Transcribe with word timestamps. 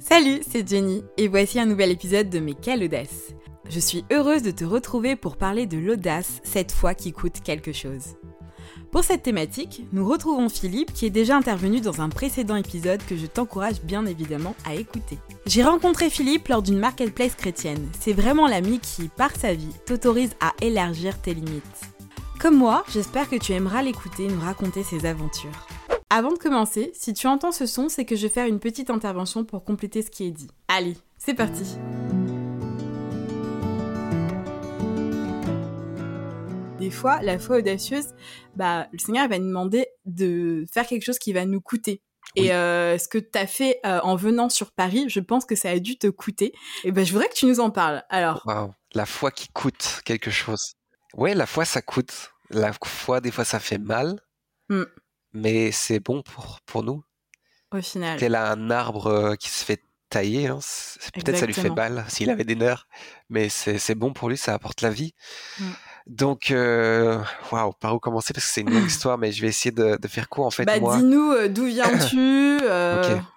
Salut, 0.00 0.40
c'est 0.48 0.68
Jenny 0.68 1.02
et 1.16 1.28
voici 1.28 1.58
un 1.58 1.66
nouvel 1.66 1.90
épisode 1.90 2.28
de 2.28 2.40
Mais 2.40 2.54
quelle 2.54 2.84
audace 2.84 3.34
Je 3.68 3.80
suis 3.80 4.04
heureuse 4.12 4.42
de 4.42 4.50
te 4.50 4.64
retrouver 4.64 5.16
pour 5.16 5.36
parler 5.36 5.66
de 5.66 5.78
l'audace, 5.78 6.40
cette 6.42 6.72
fois 6.72 6.94
qui 6.94 7.12
coûte 7.12 7.40
quelque 7.42 7.72
chose. 7.72 8.16
Pour 8.90 9.04
cette 9.04 9.22
thématique, 9.22 9.84
nous 9.92 10.06
retrouvons 10.06 10.50
Philippe 10.50 10.92
qui 10.92 11.06
est 11.06 11.10
déjà 11.10 11.36
intervenu 11.36 11.80
dans 11.80 12.02
un 12.02 12.10
précédent 12.10 12.56
épisode 12.56 13.00
que 13.06 13.16
je 13.16 13.26
t'encourage 13.26 13.80
bien 13.82 14.04
évidemment 14.04 14.54
à 14.66 14.74
écouter. 14.74 15.18
J'ai 15.46 15.64
rencontré 15.64 16.10
Philippe 16.10 16.48
lors 16.48 16.62
d'une 16.62 16.78
marketplace 16.78 17.34
chrétienne. 17.34 17.88
C'est 17.98 18.12
vraiment 18.12 18.46
l'ami 18.46 18.80
qui, 18.80 19.08
par 19.08 19.34
sa 19.34 19.54
vie, 19.54 19.74
t'autorise 19.86 20.34
à 20.40 20.52
élargir 20.60 21.18
tes 21.22 21.32
limites. 21.32 21.62
Comme 22.38 22.56
moi, 22.56 22.84
j'espère 22.92 23.30
que 23.30 23.36
tu 23.36 23.52
aimeras 23.52 23.82
l'écouter 23.82 24.28
nous 24.28 24.40
raconter 24.40 24.82
ses 24.82 25.06
aventures. 25.06 25.66
Avant 26.14 26.30
de 26.30 26.36
commencer, 26.36 26.90
si 26.92 27.14
tu 27.14 27.26
entends 27.26 27.52
ce 27.52 27.64
son, 27.64 27.88
c'est 27.88 28.04
que 28.04 28.16
je 28.16 28.24
vais 28.24 28.28
faire 28.28 28.46
une 28.46 28.60
petite 28.60 28.90
intervention 28.90 29.46
pour 29.46 29.64
compléter 29.64 30.02
ce 30.02 30.10
qui 30.10 30.26
est 30.26 30.30
dit. 30.30 30.50
Allez, 30.68 30.94
c'est 31.16 31.32
parti 31.32 31.64
Des 36.78 36.90
fois, 36.90 37.22
la 37.22 37.38
foi 37.38 37.60
audacieuse, 37.60 38.08
bah, 38.56 38.88
le 38.92 38.98
Seigneur 38.98 39.26
va 39.26 39.38
nous 39.38 39.46
demander 39.46 39.86
de 40.04 40.66
faire 40.70 40.86
quelque 40.86 41.02
chose 41.02 41.18
qui 41.18 41.32
va 41.32 41.46
nous 41.46 41.62
coûter. 41.62 42.02
Et 42.36 42.52
euh, 42.52 42.98
ce 42.98 43.08
que 43.08 43.16
tu 43.16 43.38
as 43.38 43.46
fait 43.46 43.80
euh, 43.86 43.98
en 44.02 44.14
venant 44.14 44.50
sur 44.50 44.70
Paris, 44.70 45.06
je 45.08 45.20
pense 45.20 45.46
que 45.46 45.56
ça 45.56 45.70
a 45.70 45.78
dû 45.78 45.96
te 45.96 46.08
coûter. 46.08 46.52
Et 46.84 46.92
ben, 46.92 47.06
je 47.06 47.12
voudrais 47.12 47.30
que 47.30 47.36
tu 47.36 47.46
nous 47.46 47.58
en 47.58 47.70
parles. 47.70 48.04
Alors, 48.10 48.44
la 48.92 49.06
foi 49.06 49.30
qui 49.30 49.48
coûte 49.48 50.02
quelque 50.04 50.30
chose. 50.30 50.74
Ouais, 51.14 51.32
la 51.34 51.46
foi, 51.46 51.64
ça 51.64 51.80
coûte. 51.80 52.34
La 52.50 52.74
foi, 52.84 53.22
des 53.22 53.30
fois, 53.30 53.46
ça 53.46 53.58
fait 53.58 53.78
mal. 53.78 54.20
Hmm 54.68 54.84
mais 55.32 55.72
c'est 55.72 56.00
bon 56.00 56.22
pour, 56.22 56.60
pour 56.66 56.82
nous. 56.82 57.02
Au 57.72 57.80
final. 57.80 58.34
A 58.34 58.52
un 58.52 58.70
arbre 58.70 59.06
euh, 59.06 59.34
qui 59.34 59.48
se 59.48 59.64
fait 59.64 59.82
tailler, 60.10 60.48
hein. 60.48 60.58
peut-être 61.14 61.38
ça 61.38 61.46
lui 61.46 61.54
fait 61.54 61.70
mal 61.70 62.04
s'il 62.08 62.28
avait 62.28 62.44
des 62.44 62.54
nerfs, 62.54 62.86
mais 63.30 63.48
c'est 63.48 63.94
bon 63.94 64.12
pour 64.12 64.28
lui, 64.28 64.36
ça 64.36 64.52
apporte 64.52 64.82
la 64.82 64.90
vie. 64.90 65.14
Mmh. 65.58 65.64
Donc, 66.06 66.50
euh, 66.50 67.18
waouh, 67.50 67.72
par 67.72 67.94
où 67.94 67.98
commencer? 67.98 68.34
Parce 68.34 68.44
que 68.46 68.52
c'est 68.52 68.60
une 68.60 68.70
longue 68.70 68.86
histoire, 68.86 69.16
mais 69.16 69.32
je 69.32 69.40
vais 69.40 69.48
essayer 69.48 69.70
de, 69.70 69.96
de 69.96 70.08
faire 70.08 70.28
court 70.28 70.44
en 70.44 70.50
fait. 70.50 70.64
Bah, 70.64 70.78
dis-nous 70.78 71.32
euh, 71.32 71.48
d'où 71.48 71.64
viens-tu 71.64 72.58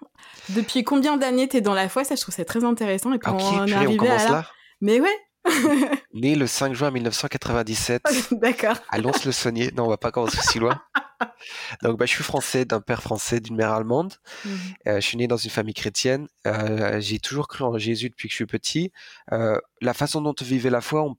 Depuis 0.50 0.84
combien 0.84 1.16
d'années 1.16 1.48
tu 1.48 1.56
es 1.56 1.60
dans 1.60 1.74
la 1.74 1.88
foi? 1.88 2.04
Ça, 2.04 2.14
je 2.14 2.20
trouve 2.20 2.34
ça 2.34 2.44
très 2.44 2.64
intéressant. 2.64 3.12
Et 3.12 3.18
puis 3.18 3.30
on, 3.30 3.96
commence 3.96 4.28
là 4.28 4.46
Mais 4.80 5.00
ouais, 5.00 5.16
Né 6.14 6.34
le 6.34 6.46
5 6.46 6.74
juin 6.74 6.90
1997 6.90 8.02
D'accord. 8.32 8.76
à 8.90 8.98
Lons-le-Saunier. 8.98 9.70
Non, 9.76 9.84
on 9.84 9.88
va 9.88 9.96
pas 9.96 10.10
commencer 10.10 10.38
si 10.42 10.58
loin. 10.58 10.80
Donc, 11.82 11.98
bah, 11.98 12.06
je 12.06 12.12
suis 12.12 12.24
français, 12.24 12.64
d'un 12.64 12.80
père 12.80 13.02
français, 13.02 13.40
d'une 13.40 13.56
mère 13.56 13.72
allemande. 13.72 14.14
Mhm. 14.44 14.58
Euh, 14.86 14.94
je 14.96 15.06
suis 15.06 15.16
né 15.16 15.26
dans 15.26 15.36
une 15.36 15.50
famille 15.50 15.74
chrétienne. 15.74 16.28
Euh, 16.46 17.00
j'ai 17.00 17.18
toujours 17.18 17.48
cru 17.48 17.64
en 17.64 17.76
Jésus 17.78 18.10
depuis 18.10 18.28
que 18.28 18.32
je 18.32 18.36
suis 18.36 18.46
petit. 18.46 18.92
Euh, 19.32 19.58
la 19.80 19.94
façon 19.94 20.20
dont 20.20 20.34
on 20.40 20.44
vivait 20.44 20.70
la 20.70 20.80
foi, 20.80 21.12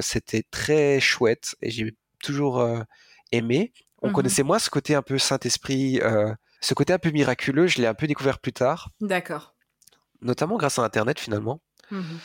c'était 0.00 0.44
très 0.50 1.00
chouette 1.00 1.54
et 1.62 1.70
j'ai 1.70 1.94
toujours 2.22 2.66
aimé. 3.32 3.72
On 4.02 4.08
mhm. 4.08 4.14
connaissait 4.14 4.42
moins 4.42 4.58
ce 4.58 4.70
côté 4.70 4.94
un 4.94 5.02
peu 5.02 5.18
Saint-Esprit, 5.18 6.00
ce 6.60 6.74
côté 6.74 6.92
un 6.92 6.98
peu 6.98 7.10
miraculeux. 7.10 7.66
Je 7.66 7.80
l'ai 7.80 7.86
un 7.86 7.94
peu 7.94 8.06
découvert 8.06 8.38
plus 8.38 8.52
tard. 8.52 8.90
D'accord. 9.00 9.54
Notamment 10.22 10.56
grâce 10.56 10.78
à 10.78 10.82
Internet, 10.82 11.18
finalement. 11.18 11.60
Mhm. 11.90 12.18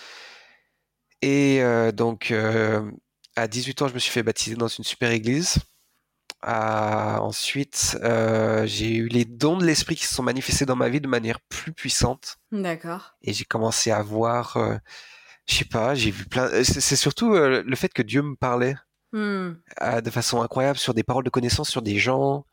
Et 1.28 1.60
donc, 1.94 2.32
à 3.36 3.48
18 3.48 3.82
ans, 3.82 3.88
je 3.88 3.96
me 3.96 4.00
suis 4.00 4.12
fait 4.12 4.22
baptiser 4.22 4.56
dans 4.56 4.68
une 4.68 4.84
super 4.84 5.10
église. 5.10 5.56
Ah, 6.44 7.18
ensuite, 7.22 7.98
j'ai 8.66 8.96
eu 8.96 9.08
les 9.08 9.26
dons 9.26 9.58
de 9.58 9.66
l'esprit 9.66 9.96
qui 9.96 10.06
se 10.06 10.14
sont 10.14 10.22
manifestés 10.22 10.68
dans 10.68 10.76
ma 10.76 10.88
vie 10.88 11.02
de 11.02 11.08
manière 11.08 11.40
plus 11.50 11.74
puissante. 11.74 12.38
D'accord. 12.52 13.16
Et 13.24 13.34
j'ai 13.34 13.46
commencé 13.46 13.90
à 13.90 14.04
voir, 14.04 14.56
je 15.48 15.56
sais 15.56 15.66
pas, 15.66 15.96
j'ai 15.96 16.12
vu 16.12 16.26
plein. 16.26 16.64
C'est 16.64 16.96
surtout 16.96 17.34
le 17.34 17.76
fait 17.76 17.92
que 17.92 18.04
Dieu 18.04 18.22
me 18.22 18.36
parlait. 18.36 18.76
Hmm. 19.12 19.54
de 20.04 20.10
façon 20.10 20.42
incroyable 20.42 20.78
sur 20.78 20.94
des 20.94 21.04
paroles 21.04 21.24
de 21.24 21.30
connaissance 21.30 21.70
sur 21.70 21.82
des 21.82 22.00
gens 22.00 22.46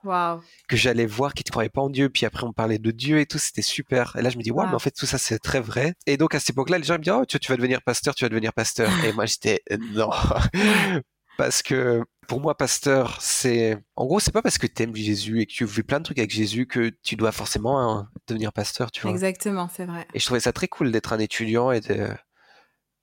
que 0.68 0.76
j'allais 0.76 1.06
voir 1.06 1.34
qui 1.34 1.42
ne 1.44 1.50
croyaient 1.50 1.68
pas 1.68 1.80
en 1.80 1.90
Dieu. 1.90 2.08
Puis 2.08 2.24
après, 2.24 2.44
on 2.44 2.52
parlait 2.52 2.78
de 2.78 2.90
Dieu 2.92 3.18
et 3.18 3.26
tout, 3.26 3.38
c'était 3.38 3.62
super. 3.62 4.14
Et 4.16 4.22
là, 4.22 4.30
je 4.30 4.38
me 4.38 4.42
dis, 4.42 4.52
waouh, 4.52 4.68
mais 4.68 4.74
en 4.74 4.78
fait, 4.78 4.92
tout 4.92 5.06
ça, 5.06 5.18
c'est 5.18 5.38
très 5.38 5.60
vrai. 5.60 5.94
Et 6.06 6.16
donc, 6.16 6.34
à 6.34 6.38
cette 6.38 6.50
époque-là, 6.50 6.78
les 6.78 6.84
gens 6.84 6.94
me 6.94 6.98
disaient, 6.98 7.16
oh, 7.16 7.26
tu, 7.26 7.38
vas 7.48 7.56
devenir 7.56 7.82
pasteur, 7.82 8.14
tu 8.14 8.24
vas 8.24 8.28
devenir 8.28 8.52
pasteur. 8.52 8.88
et 9.04 9.12
moi, 9.12 9.26
j'étais, 9.26 9.62
non. 9.92 10.10
parce 11.36 11.62
que 11.62 12.02
pour 12.28 12.40
moi, 12.40 12.56
pasteur, 12.56 13.20
c'est. 13.20 13.76
En 13.96 14.06
gros, 14.06 14.20
c'est 14.20 14.32
pas 14.32 14.42
parce 14.42 14.58
que 14.58 14.68
tu 14.68 14.84
aimes 14.84 14.94
Jésus 14.94 15.40
et 15.40 15.46
que 15.46 15.52
tu 15.52 15.66
fais 15.66 15.82
plein 15.82 15.98
de 15.98 16.04
trucs 16.04 16.18
avec 16.18 16.30
Jésus 16.30 16.66
que 16.66 16.92
tu 17.02 17.16
dois 17.16 17.32
forcément 17.32 17.80
hein, 17.80 18.08
devenir 18.28 18.52
pasteur, 18.52 18.92
tu 18.92 19.02
vois. 19.02 19.10
Exactement, 19.10 19.68
c'est 19.74 19.84
vrai. 19.84 20.06
Et 20.14 20.20
je 20.20 20.24
trouvais 20.24 20.40
ça 20.40 20.52
très 20.52 20.68
cool 20.68 20.92
d'être 20.92 21.12
un 21.12 21.18
étudiant 21.18 21.72
et 21.72 21.80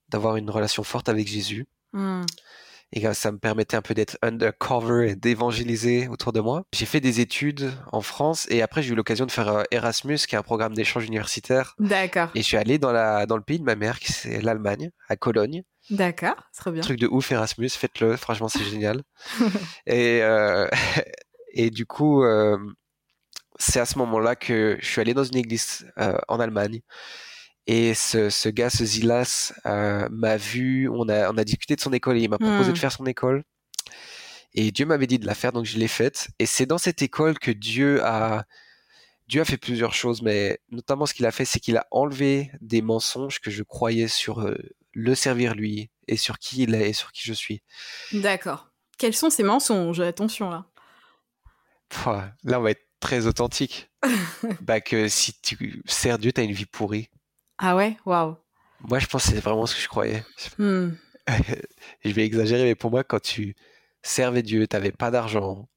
d'avoir 0.08 0.36
une 0.36 0.48
relation 0.48 0.82
forte 0.82 1.10
avec 1.10 1.28
Jésus. 1.28 1.66
Hmm 1.92 2.22
et 2.92 3.12
ça 3.14 3.30
me 3.30 3.38
permettait 3.38 3.76
un 3.76 3.82
peu 3.82 3.94
d'être 3.94 4.18
undercover 4.22 5.10
et 5.10 5.16
d'évangéliser 5.16 6.08
autour 6.08 6.32
de 6.32 6.40
moi. 6.40 6.64
J'ai 6.72 6.86
fait 6.86 7.00
des 7.00 7.20
études 7.20 7.72
en 7.92 8.00
France 8.00 8.46
et 8.50 8.62
après 8.62 8.82
j'ai 8.82 8.92
eu 8.92 8.94
l'occasion 8.96 9.26
de 9.26 9.30
faire 9.30 9.48
euh, 9.48 9.62
Erasmus, 9.70 10.18
qui 10.18 10.34
est 10.34 10.38
un 10.38 10.42
programme 10.42 10.74
d'échange 10.74 11.06
universitaire. 11.06 11.74
D'accord. 11.78 12.30
Et 12.34 12.42
je 12.42 12.46
suis 12.46 12.56
allé 12.56 12.78
dans, 12.78 12.92
la, 12.92 13.26
dans 13.26 13.36
le 13.36 13.42
pays 13.42 13.58
de 13.58 13.64
ma 13.64 13.76
mère, 13.76 14.00
qui 14.00 14.12
c'est 14.12 14.40
l'Allemagne, 14.40 14.90
à 15.08 15.16
Cologne. 15.16 15.62
D'accord, 15.90 16.36
très 16.56 16.72
bien. 16.72 16.82
Truc 16.82 16.98
de 16.98 17.06
ouf 17.06 17.30
Erasmus, 17.30 17.70
faites-le, 17.70 18.16
franchement 18.16 18.48
c'est 18.48 18.64
génial. 18.64 19.02
et, 19.86 20.20
euh, 20.22 20.68
et 21.52 21.70
du 21.70 21.86
coup, 21.86 22.24
euh, 22.24 22.58
c'est 23.58 23.80
à 23.80 23.86
ce 23.86 23.98
moment-là 23.98 24.34
que 24.34 24.78
je 24.80 24.86
suis 24.86 25.00
allé 25.00 25.14
dans 25.14 25.24
une 25.24 25.36
église 25.36 25.86
en 26.28 26.40
Allemagne 26.40 26.80
et 27.72 27.94
ce, 27.94 28.30
ce 28.30 28.48
gars, 28.48 28.68
ce 28.68 28.84
Zilas, 28.84 29.52
euh, 29.64 30.08
m'a 30.10 30.36
vu, 30.36 30.88
on 30.88 31.08
a, 31.08 31.30
on 31.30 31.38
a 31.38 31.44
discuté 31.44 31.76
de 31.76 31.80
son 31.80 31.92
école 31.92 32.18
et 32.18 32.22
il 32.22 32.28
m'a 32.28 32.36
proposé 32.36 32.72
de 32.72 32.76
hmm. 32.76 32.80
faire 32.80 32.90
son 32.90 33.06
école. 33.06 33.44
Et 34.54 34.72
Dieu 34.72 34.86
m'avait 34.86 35.06
dit 35.06 35.20
de 35.20 35.26
la 35.26 35.36
faire, 35.36 35.52
donc 35.52 35.66
je 35.66 35.78
l'ai 35.78 35.86
faite. 35.86 36.30
Et 36.40 36.46
c'est 36.46 36.66
dans 36.66 36.78
cette 36.78 37.00
école 37.00 37.38
que 37.38 37.52
Dieu 37.52 38.04
a, 38.04 38.44
Dieu 39.28 39.40
a 39.40 39.44
fait 39.44 39.56
plusieurs 39.56 39.94
choses, 39.94 40.20
mais 40.20 40.58
notamment 40.72 41.06
ce 41.06 41.14
qu'il 41.14 41.26
a 41.26 41.30
fait, 41.30 41.44
c'est 41.44 41.60
qu'il 41.60 41.76
a 41.76 41.86
enlevé 41.92 42.50
des 42.60 42.82
mensonges 42.82 43.38
que 43.38 43.52
je 43.52 43.62
croyais 43.62 44.08
sur 44.08 44.40
euh, 44.40 44.56
le 44.92 45.14
servir 45.14 45.54
lui 45.54 45.92
et 46.08 46.16
sur 46.16 46.40
qui 46.40 46.64
il 46.64 46.74
est 46.74 46.90
et 46.90 46.92
sur 46.92 47.12
qui 47.12 47.22
je 47.22 47.32
suis. 47.32 47.62
D'accord. 48.12 48.72
Quels 48.98 49.14
sont 49.14 49.30
ces 49.30 49.44
mensonges? 49.44 50.00
Attention 50.00 50.50
là. 50.50 50.66
là, 52.42 52.58
on 52.58 52.62
va 52.62 52.72
être 52.72 52.88
très 52.98 53.28
authentique. 53.28 53.92
bah 54.60 54.80
que 54.80 55.06
si 55.06 55.40
tu 55.40 55.84
sers 55.86 56.18
Dieu, 56.18 56.32
tu 56.32 56.40
as 56.40 56.44
une 56.44 56.50
vie 56.50 56.66
pourrie. 56.66 57.10
Ah 57.60 57.76
ouais? 57.76 57.96
Waouh. 58.06 58.36
Moi, 58.88 58.98
je 58.98 59.06
pense 59.06 59.26
que 59.26 59.32
c'est 59.32 59.40
vraiment 59.40 59.66
ce 59.66 59.74
que 59.74 59.82
je 59.82 59.88
croyais. 59.88 60.24
Hmm. 60.58 60.90
je 62.04 62.10
vais 62.10 62.24
exagérer, 62.24 62.64
mais 62.64 62.74
pour 62.74 62.90
moi, 62.90 63.04
quand 63.04 63.20
tu 63.20 63.54
servais 64.02 64.42
Dieu, 64.42 64.66
tu 64.66 64.74
n'avais 64.74 64.92
pas 64.92 65.10
d'argent, 65.10 65.68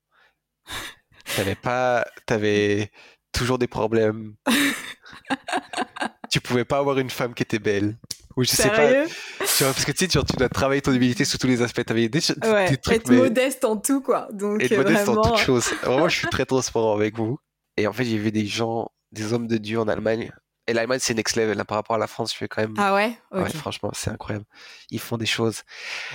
tu 1.25 1.55
pas, 1.61 2.05
avais 2.29 2.89
toujours 3.33 3.57
des 3.57 3.67
problèmes. 3.67 4.35
tu 6.31 6.39
pouvais 6.39 6.65
pas 6.65 6.77
avoir 6.77 6.97
une 6.99 7.09
femme 7.09 7.33
qui 7.33 7.43
était 7.43 7.59
belle. 7.59 7.97
Ou 8.37 8.43
je 8.43 8.49
sais 8.49 8.69
pas. 8.69 9.05
Tu 9.05 9.63
vois, 9.63 9.73
parce 9.73 9.85
que 9.85 9.91
tu 9.91 10.05
sais, 10.05 10.07
tu, 10.07 10.37
dois 10.37 10.49
travailler 10.49 10.81
ton 10.81 10.93
humilité 10.93 11.25
sous 11.25 11.37
tous 11.37 11.47
les 11.47 11.61
aspects. 11.61 11.85
T'avais 11.85 12.09
des, 12.09 12.19
ouais, 12.45 12.77
trucs. 12.77 12.95
Être 12.95 13.11
modeste 13.11 13.65
en 13.65 13.77
tout, 13.77 14.01
quoi. 14.01 14.27
Donc, 14.31 14.63
être 14.63 14.75
modeste 14.75 15.09
en 15.09 15.21
toutes 15.21 15.37
choses. 15.37 15.69
Vraiment, 15.83 16.07
je 16.07 16.17
suis 16.17 16.27
très 16.31 16.45
transparent 16.45 16.95
avec 16.95 17.15
vous. 17.15 17.37
Et 17.77 17.85
en 17.87 17.93
fait, 17.93 18.05
j'ai 18.05 18.17
vu 18.17 18.31
des 18.31 18.45
gens, 18.47 18.89
des 19.11 19.33
hommes 19.33 19.47
de 19.47 19.57
Dieu 19.57 19.79
en 19.79 19.87
Allemagne, 19.87 20.31
et 20.67 20.73
l'Allemagne, 20.73 20.99
c'est 21.01 21.13
next 21.13 21.35
level. 21.35 21.57
Là, 21.57 21.65
par 21.65 21.77
rapport 21.77 21.95
à 21.95 21.99
la 21.99 22.07
France, 22.07 22.31
je 22.33 22.37
fais 22.37 22.47
quand 22.47 22.61
même. 22.61 22.73
Ah 22.77 22.93
ouais, 22.93 23.17
ouais 23.31 23.49
Franchement, 23.49 23.91
c'est 23.93 24.09
incroyable. 24.09 24.45
Ils 24.89 24.99
font 24.99 25.17
des 25.17 25.25
choses, 25.25 25.63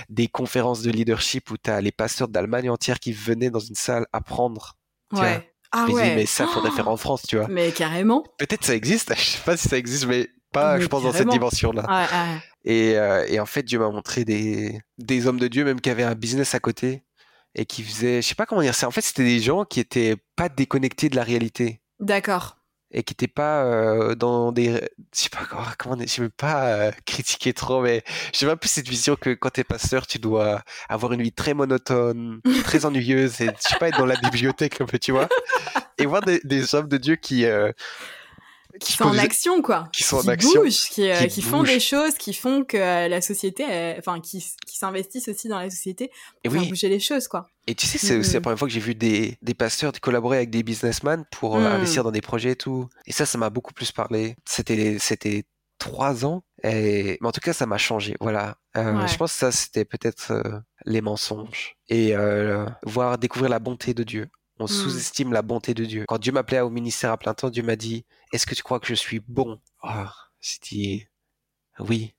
des 0.09 0.27
conférences 0.27 0.81
de 0.81 0.91
leadership 0.91 1.51
où 1.51 1.57
tu 1.57 1.69
as 1.69 1.81
les 1.81 1.91
pasteurs 1.91 2.27
d'Allemagne 2.27 2.69
entière 2.69 2.99
qui 2.99 3.11
venaient 3.11 3.51
dans 3.51 3.59
une 3.59 3.75
salle 3.75 4.07
apprendre. 4.11 4.77
Ouais. 5.11 5.51
ah 5.71 5.85
ouais. 5.87 6.15
mais 6.15 6.25
ça, 6.25 6.47
faudrait 6.47 6.71
faire 6.71 6.87
en 6.87 6.97
France, 6.97 7.23
tu 7.27 7.37
vois? 7.37 7.47
Mais 7.49 7.71
carrément. 7.71 8.23
Peut-être 8.37 8.65
ça 8.65 8.75
existe. 8.75 9.13
Je 9.17 9.21
sais 9.21 9.43
pas 9.43 9.57
si 9.57 9.67
ça 9.69 9.77
existe, 9.77 10.05
mais 10.07 10.29
pas, 10.51 10.79
je 10.79 10.87
pense, 10.87 11.03
dans 11.03 11.13
cette 11.13 11.29
dimension-là. 11.29 12.41
Et, 12.65 12.97
euh, 12.97 13.25
et, 13.27 13.39
en 13.39 13.45
fait, 13.45 13.63
Dieu 13.63 13.77
m'a 13.77 13.89
montré 13.89 14.25
des, 14.25 14.79
des 14.97 15.27
hommes 15.27 15.39
de 15.39 15.47
Dieu, 15.47 15.63
même 15.63 15.79
qui 15.79 15.89
avaient 15.91 16.03
un 16.03 16.15
business 16.15 16.55
à 16.55 16.59
côté 16.59 17.03
et 17.55 17.65
qui 17.65 17.83
faisaient, 17.83 18.21
je 18.21 18.27
sais 18.27 18.35
pas 18.35 18.45
comment 18.45 18.61
dire 18.61 18.75
ça. 18.75 18.87
En 18.87 18.91
fait, 18.91 19.01
c'était 19.01 19.23
des 19.23 19.39
gens 19.39 19.63
qui 19.63 19.79
étaient 19.79 20.15
pas 20.35 20.49
déconnectés 20.49 21.09
de 21.09 21.15
la 21.15 21.23
réalité. 21.23 21.81
D'accord 21.99 22.58
et 22.91 23.03
qui 23.03 23.13
n'était 23.13 23.27
pas 23.27 23.63
euh, 23.63 24.15
dans 24.15 24.51
des 24.51 24.73
je 24.73 24.79
sais 25.11 25.29
pas 25.29 25.45
comment 25.77 25.97
je 26.05 26.21
veux 26.21 26.29
pas 26.29 26.65
euh, 26.67 26.91
critiquer 27.05 27.53
trop 27.53 27.81
mais 27.81 28.03
j'ai 28.33 28.49
un 28.49 28.55
peu 28.55 28.67
cette 28.67 28.87
vision 28.87 29.15
que 29.15 29.33
quand 29.33 29.51
tu 29.51 29.61
es 29.61 29.63
pasteur 29.63 30.07
tu 30.07 30.17
dois 30.17 30.63
avoir 30.87 31.13
une 31.13 31.21
vie 31.21 31.31
très 31.31 31.53
monotone 31.53 32.41
très 32.63 32.85
ennuyeuse 32.85 33.41
et 33.41 33.47
je 33.47 33.51
sais 33.69 33.77
pas 33.79 33.89
être 33.89 33.97
dans 33.97 34.05
la 34.05 34.15
bibliothèque 34.21 34.81
un 34.81 34.85
peu 34.85 34.99
tu 34.99 35.11
vois. 35.11 35.27
Et 35.97 36.05
voir 36.05 36.21
des, 36.21 36.39
des 36.43 36.75
hommes 36.75 36.87
de 36.87 36.97
Dieu 36.97 37.15
qui 37.15 37.45
euh, 37.45 37.71
qui 38.79 38.93
sont 38.93 39.05
en 39.05 39.17
action 39.17 39.61
quoi. 39.61 39.89
qui 39.91 40.03
sont 40.03 40.17
en 40.17 40.27
action. 40.27 40.61
bougent, 40.61 40.89
qui, 40.89 41.09
euh, 41.09 41.27
qui, 41.27 41.41
font 41.41 41.63
des 41.63 41.79
choses 41.79 42.15
qui 42.15 42.33
font 42.33 42.63
que 42.63 42.77
euh, 42.77 43.07
la 43.07 43.21
société 43.21 43.63
enfin 43.97 44.19
qui, 44.19 44.43
qui 44.65 44.77
s'investissent 44.77 45.27
aussi 45.27 45.47
dans 45.47 45.59
la 45.59 45.69
société 45.69 46.11
pour 46.43 46.53
faire 46.53 46.65
bouger 46.65 46.89
les 46.89 46.99
choses 46.99 47.27
quoi. 47.27 47.47
Et 47.67 47.75
tu 47.75 47.85
sais 47.85 47.97
c'est 47.97 48.17
aussi 48.17 48.33
la 48.33 48.39
mm. 48.39 48.43
première 48.43 48.59
fois 48.59 48.67
que 48.67 48.73
j'ai 48.73 48.79
vu 48.79 48.95
des, 48.95 49.37
des 49.41 49.53
pasteurs 49.53 49.91
collaborer 50.01 50.37
avec 50.37 50.49
des 50.49 50.63
businessmen 50.63 51.25
pour 51.31 51.57
euh, 51.57 51.61
mm. 51.61 51.65
investir 51.65 52.03
dans 52.03 52.11
des 52.11 52.21
projets 52.21 52.51
et 52.51 52.55
tout. 52.55 52.89
Et 53.05 53.11
ça 53.11 53.25
ça 53.25 53.37
m'a 53.37 53.49
beaucoup 53.49 53.73
plus 53.73 53.91
parlé. 53.91 54.35
C'était 54.45 54.97
c'était 54.99 55.43
trois 55.77 56.25
ans 56.25 56.43
et 56.63 57.17
mais 57.21 57.27
en 57.27 57.31
tout 57.31 57.41
cas 57.41 57.53
ça 57.53 57.65
m'a 57.65 57.77
changé. 57.77 58.15
Voilà. 58.19 58.55
Je 58.75 59.17
pense 59.17 59.33
que 59.33 59.39
ça 59.39 59.51
c'était 59.51 59.85
peut-être 59.85 60.33
les 60.85 61.01
mensonges 61.01 61.75
et 61.89 62.13
voir 62.83 63.17
découvrir 63.17 63.49
la 63.49 63.59
bonté 63.59 63.93
de 63.93 64.03
Dieu 64.03 64.29
on 64.59 64.65
mmh. 64.65 64.67
sous-estime 64.67 65.33
la 65.33 65.41
bonté 65.41 65.73
de 65.73 65.85
Dieu. 65.85 66.05
Quand 66.07 66.17
Dieu 66.17 66.31
m'appelait 66.31 66.59
au 66.59 66.69
ministère 66.69 67.11
à 67.11 67.17
plein 67.17 67.33
temps, 67.33 67.49
Dieu 67.49 67.63
m'a 67.63 67.75
dit 67.75 68.05
Est-ce 68.33 68.45
que 68.45 68.55
tu 68.55 68.63
crois 68.63 68.79
que 68.79 68.87
je 68.87 68.93
suis 68.93 69.21
bon? 69.27 69.59
Oh, 69.83 70.05
J'ai 70.41 70.59
dit 70.61 71.07
Oui. 71.79 72.13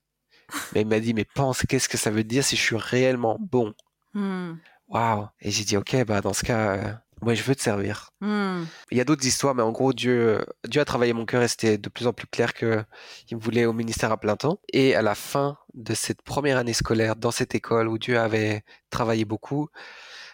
Mais 0.73 0.81
il 0.81 0.87
m'a 0.87 0.99
dit 0.99 1.13
Mais 1.13 1.25
pense, 1.25 1.63
qu'est-ce 1.67 1.87
que 1.87 1.97
ça 1.97 2.09
veut 2.09 2.23
dire 2.23 2.43
si 2.43 2.55
je 2.55 2.61
suis 2.61 2.77
réellement 2.77 3.37
bon? 3.39 3.73
Mmh. 4.13 4.53
Waouh 4.87 5.27
Et 5.39 5.51
j'ai 5.51 5.63
dit 5.63 5.77
Ok, 5.77 5.95
bah 6.05 6.21
dans 6.21 6.33
ce 6.33 6.43
cas, 6.43 6.75
euh, 6.75 6.93
moi 7.21 7.35
je 7.35 7.43
veux 7.43 7.55
te 7.55 7.61
servir. 7.61 8.09
Mmh. 8.21 8.63
Il 8.89 8.97
y 8.97 9.01
a 9.01 9.05
d'autres 9.05 9.25
histoires, 9.25 9.53
mais 9.53 9.63
en 9.63 9.71
gros, 9.71 9.93
Dieu, 9.93 10.43
Dieu 10.67 10.81
a 10.81 10.85
travaillé 10.85 11.13
mon 11.13 11.25
cœur 11.25 11.43
et 11.43 11.47
c'était 11.47 11.77
de 11.77 11.89
plus 11.89 12.07
en 12.07 12.13
plus 12.13 12.27
clair 12.27 12.53
qu'il 12.53 12.67
me 12.67 13.39
voulait 13.39 13.65
au 13.65 13.73
ministère 13.73 14.11
à 14.11 14.17
plein 14.17 14.35
temps. 14.35 14.59
Et 14.73 14.95
à 14.95 15.03
la 15.03 15.15
fin 15.15 15.57
de 15.75 15.93
cette 15.93 16.23
première 16.23 16.57
année 16.57 16.73
scolaire 16.73 17.15
dans 17.15 17.31
cette 17.31 17.53
école 17.55 17.87
où 17.87 17.97
Dieu 17.99 18.19
avait 18.19 18.63
travaillé 18.89 19.25
beaucoup, 19.25 19.69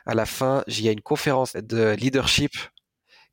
à 0.08 0.16
la 0.16 0.26
fin, 0.26 0.64
il 0.68 0.82
y 0.82 0.90
a 0.90 0.92
une 0.92 1.02
conférence 1.02 1.54
de 1.54 1.92
leadership 1.92 2.54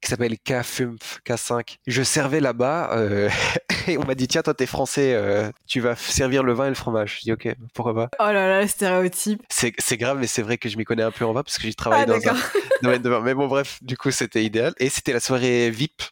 qui 0.02 0.10
s'appelle 0.10 0.36
K-FUMF, 0.38 1.20
K5. 1.24 1.76
Je 1.86 2.02
servais 2.02 2.40
là-bas 2.40 2.90
euh, 2.98 3.30
et 3.86 3.96
on 3.96 4.04
m'a 4.04 4.14
dit 4.14 4.28
tiens 4.28 4.42
toi 4.42 4.52
t'es 4.52 4.66
français, 4.66 5.14
euh, 5.14 5.50
tu 5.66 5.80
vas 5.80 5.96
servir 5.96 6.42
le 6.42 6.52
vin 6.52 6.66
et 6.66 6.68
le 6.68 6.74
fromage. 6.74 7.18
Je 7.20 7.22
dis 7.22 7.32
ok 7.32 7.54
pourquoi 7.74 7.94
pas. 7.94 8.10
Oh 8.18 8.32
là 8.32 8.48
là 8.48 8.60
le 8.60 8.66
stéréotype. 8.66 9.40
C'est 9.48 9.96
grave 9.96 10.18
mais 10.20 10.26
c'est 10.26 10.42
vrai 10.42 10.58
que 10.58 10.68
je 10.68 10.76
m'y 10.76 10.84
connais 10.84 11.04
un 11.04 11.12
peu 11.12 11.24
en 11.24 11.32
vin 11.32 11.42
parce 11.42 11.56
que 11.56 11.62
j'ai 11.62 11.74
travaillé 11.74 12.04
ah, 12.06 12.06
dans 12.06 12.28
un 12.28 12.36
domaine 12.82 13.02
de 13.02 13.08
vin. 13.08 13.20
Mais 13.20 13.34
bon 13.34 13.46
bref 13.46 13.78
du 13.80 13.96
coup 13.96 14.10
c'était 14.10 14.44
idéal 14.44 14.74
et 14.78 14.90
c'était 14.90 15.12
la 15.12 15.20
soirée 15.20 15.70
VIP 15.70 16.02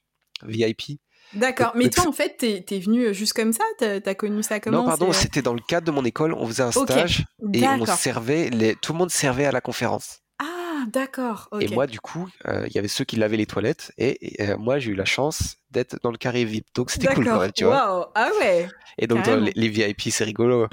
VIP. 0.45 1.01
D'accord, 1.35 1.73
mais 1.75 1.89
toi 1.89 2.07
en 2.07 2.13
fait 2.13 2.37
t'es 2.39 2.65
es 2.71 2.79
venu 2.79 3.13
juste 3.13 3.33
comme 3.33 3.53
ça, 3.53 3.65
t'as 3.79 3.99
as 4.05 4.15
connu 4.15 4.43
ça 4.43 4.61
comment? 4.61 4.83
Non 4.83 4.87
pardon, 4.87 5.13
c'était 5.13 5.43
dans 5.43 5.55
le 5.55 5.63
cadre 5.67 5.87
de 5.87 5.91
mon 5.91 6.05
école, 6.05 6.35
on 6.35 6.47
faisait 6.47 6.63
un 6.63 6.73
stage 6.73 7.25
et 7.53 7.67
on 7.67 7.85
servait, 7.87 8.49
les... 8.51 8.75
tout 8.77 8.93
le 8.93 8.99
monde 8.99 9.11
servait 9.11 9.47
à 9.47 9.53
la 9.53 9.61
conférence 9.61 10.23
d'accord. 10.87 11.49
Et 11.61 11.69
moi, 11.69 11.87
du 11.87 12.01
coup, 12.01 12.29
euh, 12.47 12.67
il 12.69 12.75
y 12.75 12.79
avait 12.79 12.89
ceux 12.89 13.05
qui 13.05 13.17
lavaient 13.17 13.37
les 13.37 13.47
toilettes 13.47 13.93
et, 13.99 14.43
euh, 14.43 14.57
moi, 14.57 14.79
j'ai 14.79 14.93
eu 14.93 14.95
la 14.95 15.05
chance 15.05 15.57
d'être 15.71 15.99
dans 16.03 16.11
le 16.11 16.19
carré 16.19 16.45
VIP. 16.45 16.67
Donc, 16.75 16.91
c'était 16.91 17.13
cool 17.15 17.25
quand 17.25 17.41
même, 17.41 17.53
tu 17.53 17.65
vois. 17.65 18.11
Ah 18.15 18.31
ouais. 18.41 18.69
Et 18.99 19.07
donc, 19.07 19.27
les, 19.27 19.69
VIP, 19.69 20.03
c'est 20.11 20.25
rigolo. 20.25 20.69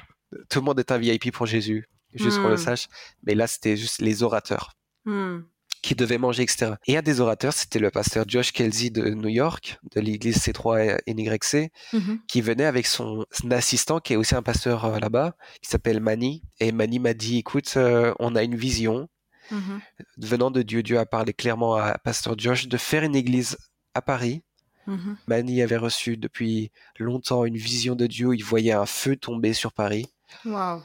Tout 0.49 0.59
le 0.59 0.65
monde 0.65 0.79
est 0.79 0.91
un 0.91 0.97
VIP 0.97 1.31
pour 1.31 1.45
Jésus, 1.45 1.87
juste 2.13 2.37
qu'on 2.37 2.49
le 2.49 2.55
hmm. 2.55 2.57
sache. 2.57 2.87
Mais 3.23 3.35
là, 3.35 3.47
c'était 3.47 3.77
juste 3.77 4.01
les 4.01 4.23
orateurs. 4.23 4.73
Hmm. 5.05 5.39
qui 5.81 5.95
devaient 5.95 6.17
manger, 6.17 6.43
etc. 6.43 6.73
Et 6.85 6.97
un 6.97 7.01
des 7.01 7.21
orateurs, 7.21 7.53
c'était 7.53 7.79
le 7.79 7.89
pasteur 7.89 8.25
Josh 8.27 8.51
Kelsey 8.51 8.89
de 8.89 9.11
New 9.11 9.29
York, 9.29 9.79
de 9.95 10.01
l'église 10.01 10.37
C3 10.37 10.99
NYC, 11.07 11.71
mmh 11.93 12.15
qui 12.27 12.41
venait 12.41 12.65
avec 12.65 12.85
son, 12.85 13.25
assistant, 13.49 14.01
qui 14.01 14.13
est 14.13 14.15
aussi 14.17 14.35
un 14.35 14.43
pasteur 14.43 14.83
euh, 14.83 14.99
là-bas, 14.99 15.35
qui 15.61 15.69
s'appelle 15.69 16.01
Manny. 16.01 16.43
Et 16.59 16.73
Manny 16.73 16.99
m'a 16.99 17.13
dit, 17.13 17.37
écoute, 17.37 17.77
on 18.19 18.35
a 18.35 18.43
une 18.43 18.57
vision, 18.57 19.07
Mmh 19.51 19.79
venant 20.17 20.51
de 20.51 20.61
Dieu, 20.61 20.83
Dieu 20.83 20.99
a 20.99 21.05
parlé 21.05 21.33
clairement 21.33 21.75
à 21.75 21.97
Pasteur 21.97 22.37
Josh 22.37 22.67
de 22.67 22.77
faire 22.77 23.03
une 23.03 23.15
église 23.15 23.57
à 23.93 24.01
Paris. 24.01 24.43
Mmh 24.87 25.15
Manny 25.27 25.61
avait 25.61 25.77
reçu 25.77 26.17
depuis 26.17 26.71
longtemps 26.97 27.45
une 27.45 27.57
vision 27.57 27.95
de 27.95 28.07
Dieu. 28.07 28.33
Il 28.33 28.43
voyait 28.43 28.73
un 28.73 28.85
feu 28.85 29.15
tomber 29.15 29.53
sur 29.53 29.73
Paris. 29.73 30.07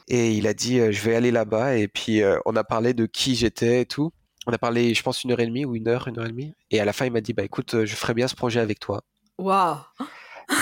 Et 0.08 0.32
il 0.32 0.46
a 0.46 0.55
dit, 0.55 0.81
euh, 0.81 0.93
je 0.93 1.00
vais 1.02 1.14
aller 1.14 1.31
là-bas. 1.31 1.76
Et 1.76 1.88
puis, 1.88 2.22
euh, 2.22 2.38
on 2.46 2.56
a 2.56 2.64
parlé 2.64 2.94
de 2.94 3.06
qui 3.06 3.34
j'étais 3.34 3.82
et 3.82 3.87
tout. 3.87 4.12
On 4.46 4.52
a 4.52 4.58
parlé, 4.58 4.94
je 4.94 5.02
pense, 5.02 5.25
une 5.25 5.32
heure 5.32 5.40
et 5.40 5.46
demie 5.46 5.64
ou 5.64 5.75
une 5.75 5.88
heure, 5.88 6.08
une 6.08 6.19
heure 6.19 6.26
et 6.26 6.31
demie. 6.31 6.55
Et 6.70 6.81
à 6.81 6.84
la 6.84 6.93
fin, 6.93 7.06
il 7.06 7.12
m'a 7.12 7.20
dit, 7.20 7.32
bah 7.32 7.44
écoute, 7.44 7.75
euh, 7.75 7.87
je 7.87 7.94
ferai 7.94 8.14
bien 8.14 8.28
ce 8.28 8.34
projet 8.34 8.61
avec 8.61 8.78
toi. 8.78 9.02
Waouh 9.38 9.78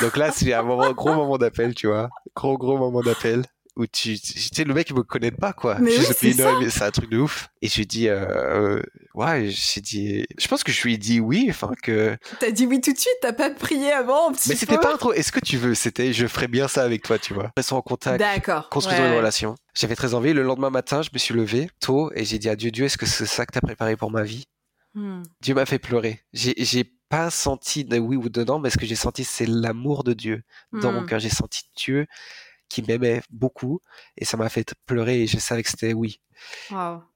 Donc 0.02 0.16
là, 0.16 0.30
c'est 0.30 0.52
un 0.52 0.62
moment, 0.62 0.92
gros 0.92 1.14
moment 1.14 1.38
d'appel, 1.38 1.74
tu 1.74 1.88
vois. 1.88 2.08
Gros, 2.34 2.56
gros 2.56 2.78
moment 2.78 3.02
d'appel 3.02 3.44
où 3.76 3.86
tu, 3.86 4.18
tu 4.20 4.38
sais, 4.38 4.64
le 4.64 4.74
mec, 4.74 4.90
il 4.90 4.96
me 4.96 5.02
connaît 5.02 5.30
pas, 5.30 5.52
quoi. 5.52 5.78
Mais 5.78 5.90
c'est 5.92 6.82
un 6.82 6.90
truc 6.90 7.10
de 7.10 7.18
ouf. 7.18 7.48
Et 7.62 7.68
je 7.68 7.76
lui 7.76 7.86
dis, 7.86 8.08
euh, 8.08 8.82
ouais, 9.14 9.48
j'ai 9.48 9.80
dit, 9.80 10.26
je 10.38 10.48
pense 10.48 10.62
que 10.62 10.72
je 10.72 10.82
lui 10.82 10.94
ai 10.94 10.98
dit 10.98 11.20
oui, 11.20 11.46
enfin 11.48 11.72
que. 11.82 12.16
T'as 12.38 12.50
dit 12.50 12.66
oui 12.66 12.80
tout 12.80 12.92
de 12.92 12.98
suite, 12.98 13.16
t'as 13.22 13.32
pas 13.32 13.50
prié 13.50 13.92
avant, 13.92 14.32
petit 14.32 14.50
Mais 14.50 14.56
c'était 14.56 14.78
pas 14.78 14.96
trop, 14.98 15.12
est-ce 15.12 15.32
que 15.32 15.40
tu 15.40 15.56
veux? 15.56 15.74
C'était, 15.74 16.12
je 16.12 16.26
ferais 16.26 16.48
bien 16.48 16.68
ça 16.68 16.82
avec 16.82 17.02
toi, 17.02 17.18
tu 17.18 17.32
vois. 17.32 17.52
Restons 17.56 17.76
en 17.76 17.82
contact. 17.82 18.18
D'accord. 18.18 18.68
Construisons 18.68 19.06
une 19.06 19.16
relation. 19.16 19.54
J'avais 19.74 19.96
très 19.96 20.14
envie. 20.14 20.32
Le 20.32 20.42
lendemain 20.42 20.70
matin, 20.70 21.02
je 21.02 21.10
me 21.12 21.18
suis 21.18 21.34
levé 21.34 21.70
tôt 21.80 22.10
et 22.14 22.24
j'ai 22.24 22.38
dit 22.38 22.48
à 22.48 22.56
Dieu, 22.56 22.70
Dieu, 22.70 22.84
est-ce 22.84 22.98
que 22.98 23.06
c'est 23.06 23.26
ça 23.26 23.46
que 23.46 23.52
t'as 23.52 23.60
préparé 23.60 23.96
pour 23.96 24.10
ma 24.10 24.22
vie? 24.22 24.44
Hmm. 24.94 25.22
Dieu 25.40 25.54
m'a 25.54 25.64
fait 25.64 25.78
pleurer. 25.78 26.20
J'ai, 26.34 26.54
j'ai 26.58 26.84
pas 27.08 27.30
senti 27.30 27.84
de 27.84 27.98
oui 27.98 28.16
ou 28.16 28.28
de 28.28 28.44
non, 28.44 28.58
mais 28.58 28.68
ce 28.68 28.76
que 28.76 28.84
j'ai 28.84 28.94
senti, 28.96 29.24
c'est 29.24 29.46
l'amour 29.46 30.04
de 30.04 30.12
Dieu 30.12 30.42
dans 30.72 30.92
mon 30.92 31.02
hmm. 31.02 31.06
cœur. 31.06 31.18
J'ai 31.20 31.30
senti 31.30 31.62
Dieu 31.76 32.06
qui 32.72 32.82
m'aimait 32.82 33.20
beaucoup 33.30 33.80
et 34.16 34.24
ça 34.24 34.36
m'a 34.36 34.48
fait 34.48 34.74
pleurer 34.86 35.22
et 35.22 35.26
je 35.26 35.38
savais 35.38 35.62
que 35.62 35.68
c'était 35.68 35.92
oui. 35.92 36.20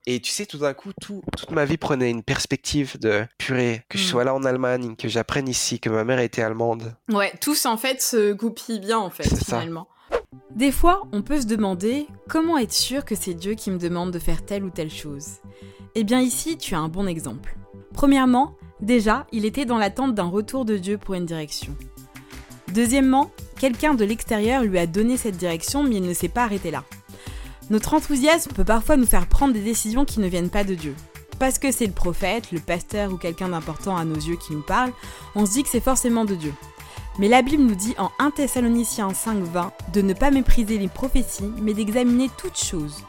Et 0.06 0.20
tu 0.20 0.31
sais, 0.31 0.47
tout 0.47 0.58
d'un 0.58 0.75
coup, 0.75 0.91
tout, 1.00 1.23
toute 1.37 1.50
ma 1.50 1.64
vie 1.64 1.79
prenait 1.79 2.11
une 2.11 2.23
perspective 2.23 2.99
de 3.00 3.26
purée, 3.38 3.82
que 3.88 3.99
je 3.99 4.05
mm. 4.05 4.06
sois 4.06 4.25
là 4.25 4.35
en 4.35 4.44
Allemagne, 4.44 4.94
que 4.97 5.08
j'apprenne 5.08 5.49
ici, 5.49 5.81
que 5.81 5.91
ma 5.91 6.05
mère 6.05 6.20
était 6.20 6.43
allemande. 6.43 6.94
Ouais, 7.11 7.32
tous 7.41 7.67
en 7.67 7.76
fait 7.76 8.00
se 8.00 8.32
goupillent 8.32 8.81
bien 8.81 8.99
en 8.99 9.11
fait, 9.11 9.29
finalement. 9.44 9.88
Des 10.55 10.70
fois, 10.70 11.03
on 11.12 11.23
peut 11.23 11.41
se 11.41 11.47
demander 11.47 12.06
comment 12.29 12.58
être 12.58 12.73
sûr 12.73 13.05
que 13.05 13.14
c'est 13.14 13.35
Dieu 13.35 13.55
qui 13.55 13.70
me 13.70 13.79
demande 13.79 14.12
de 14.12 14.19
faire 14.19 14.44
telle 14.44 14.64
ou 14.64 14.70
telle 14.70 14.91
chose. 14.91 15.41
Eh 15.94 16.05
bien 16.05 16.20
ici, 16.20 16.56
tu 16.56 16.75
as 16.75 16.79
un 16.79 16.88
bon 16.88 17.06
exemple. 17.06 17.56
Premièrement, 17.94 18.55
déjà, 18.81 19.26
il 19.32 19.44
était 19.44 19.64
dans 19.64 19.79
l'attente 19.79 20.14
d'un 20.14 20.29
retour 20.29 20.64
de 20.64 20.76
Dieu 20.76 20.99
pour 20.99 21.14
une 21.14 21.26
direction. 21.26 21.75
Deuxièmement, 22.72 23.30
quelqu'un 23.58 23.94
de 23.94 24.04
l'extérieur 24.04 24.62
lui 24.62 24.78
a 24.78 24.86
donné 24.86 25.16
cette 25.16 25.36
direction, 25.36 25.82
mais 25.82 25.96
il 25.96 26.02
ne 26.02 26.14
s'est 26.14 26.28
pas 26.28 26.44
arrêté 26.44 26.70
là. 26.70 26.84
Notre 27.70 27.94
enthousiasme 27.94 28.52
peut 28.52 28.64
parfois 28.64 28.96
nous 28.96 29.06
faire 29.06 29.26
prendre 29.26 29.54
des 29.54 29.60
décisions 29.60 30.04
qui 30.04 30.20
ne 30.20 30.28
viennent 30.28 30.50
pas 30.50 30.64
de 30.64 30.74
Dieu. 30.74 30.94
Parce 31.38 31.58
que 31.58 31.72
c'est 31.72 31.86
le 31.86 31.92
prophète, 31.92 32.52
le 32.52 32.60
pasteur 32.60 33.12
ou 33.12 33.16
quelqu'un 33.16 33.48
d'important 33.48 33.96
à 33.96 34.04
nos 34.04 34.14
yeux 34.14 34.36
qui 34.36 34.52
nous 34.52 34.62
parle, 34.62 34.92
on 35.34 35.46
se 35.46 35.52
dit 35.52 35.62
que 35.62 35.68
c'est 35.68 35.80
forcément 35.80 36.24
de 36.24 36.34
Dieu. 36.34 36.54
Mais 37.18 37.28
la 37.28 37.42
Bible 37.42 37.62
nous 37.62 37.74
dit 37.74 37.94
en 37.98 38.10
1 38.18 38.30
Thessaloniciens 38.30 39.08
5.20 39.08 39.70
de 39.92 40.02
ne 40.02 40.12
pas 40.12 40.30
mépriser 40.30 40.78
les 40.78 40.88
prophéties, 40.88 41.50
mais 41.60 41.74
d'examiner 41.74 42.30
toutes 42.38 42.58
choses. 42.58 43.02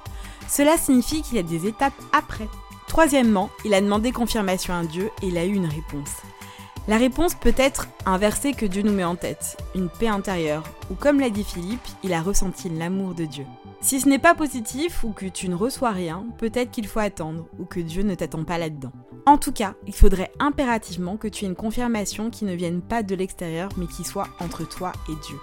Cela 0.48 0.78
signifie 0.78 1.22
qu'il 1.22 1.36
y 1.36 1.40
a 1.40 1.44
des 1.44 1.68
étapes 1.68 1.94
après. 2.14 2.48
Troisièmement, 2.88 3.50
il 3.66 3.74
a 3.74 3.82
demandé 3.82 4.12
confirmation 4.12 4.74
à 4.74 4.84
Dieu 4.84 5.12
et 5.22 5.28
il 5.28 5.38
a 5.38 5.46
eu 5.46 5.54
une 5.54 5.66
réponse. 5.66 6.22
La 6.88 6.98
réponse 6.98 7.36
peut 7.36 7.54
être 7.58 7.90
un 8.06 8.18
verset 8.18 8.54
que 8.54 8.66
Dieu 8.66 8.82
nous 8.82 8.94
met 8.94 9.04
en 9.04 9.18
tête, 9.18 9.58
une 9.76 9.90
paix 9.90 10.08
intérieure, 10.08 10.64
ou 10.90 10.96
comme 10.96 11.20
l'a 11.20 11.30
dit 11.30 11.44
Philippe, 11.44 11.86
il 12.02 12.14
a 12.14 12.22
ressenti 12.22 12.70
l'amour 12.70 13.14
de 13.14 13.26
Dieu. 13.26 13.46
Si 13.82 14.00
ce 14.00 14.08
n'est 14.08 14.20
pas 14.20 14.34
positif 14.34 15.04
ou 15.04 15.12
que 15.12 15.26
tu 15.26 15.50
ne 15.50 15.56
reçois 15.56 15.92
rien, 15.92 16.26
peut-être 16.38 16.72
qu'il 16.72 16.88
faut 16.88 17.02
attendre 17.02 17.46
ou 17.60 17.66
que 17.66 17.82
Dieu 17.82 18.04
ne 18.04 18.16
t'attend 18.16 18.46
pas 18.46 18.58
là-dedans. 18.58 18.94
En 19.26 19.38
tout 19.38 19.52
cas, 19.52 19.76
il 19.86 19.94
faudrait 19.94 20.32
impérativement 20.40 21.18
que 21.18 21.28
tu 21.28 21.44
aies 21.44 21.50
une 21.50 21.56
confirmation 21.56 22.30
qui 22.30 22.46
ne 22.46 22.56
vienne 22.56 22.82
pas 22.82 23.04
de 23.04 23.16
l'extérieur 23.16 23.70
mais 23.76 23.88
qui 23.88 24.06
soit 24.06 24.30
entre 24.40 24.64
toi 24.66 24.94
et 25.10 25.16
Dieu. 25.28 25.38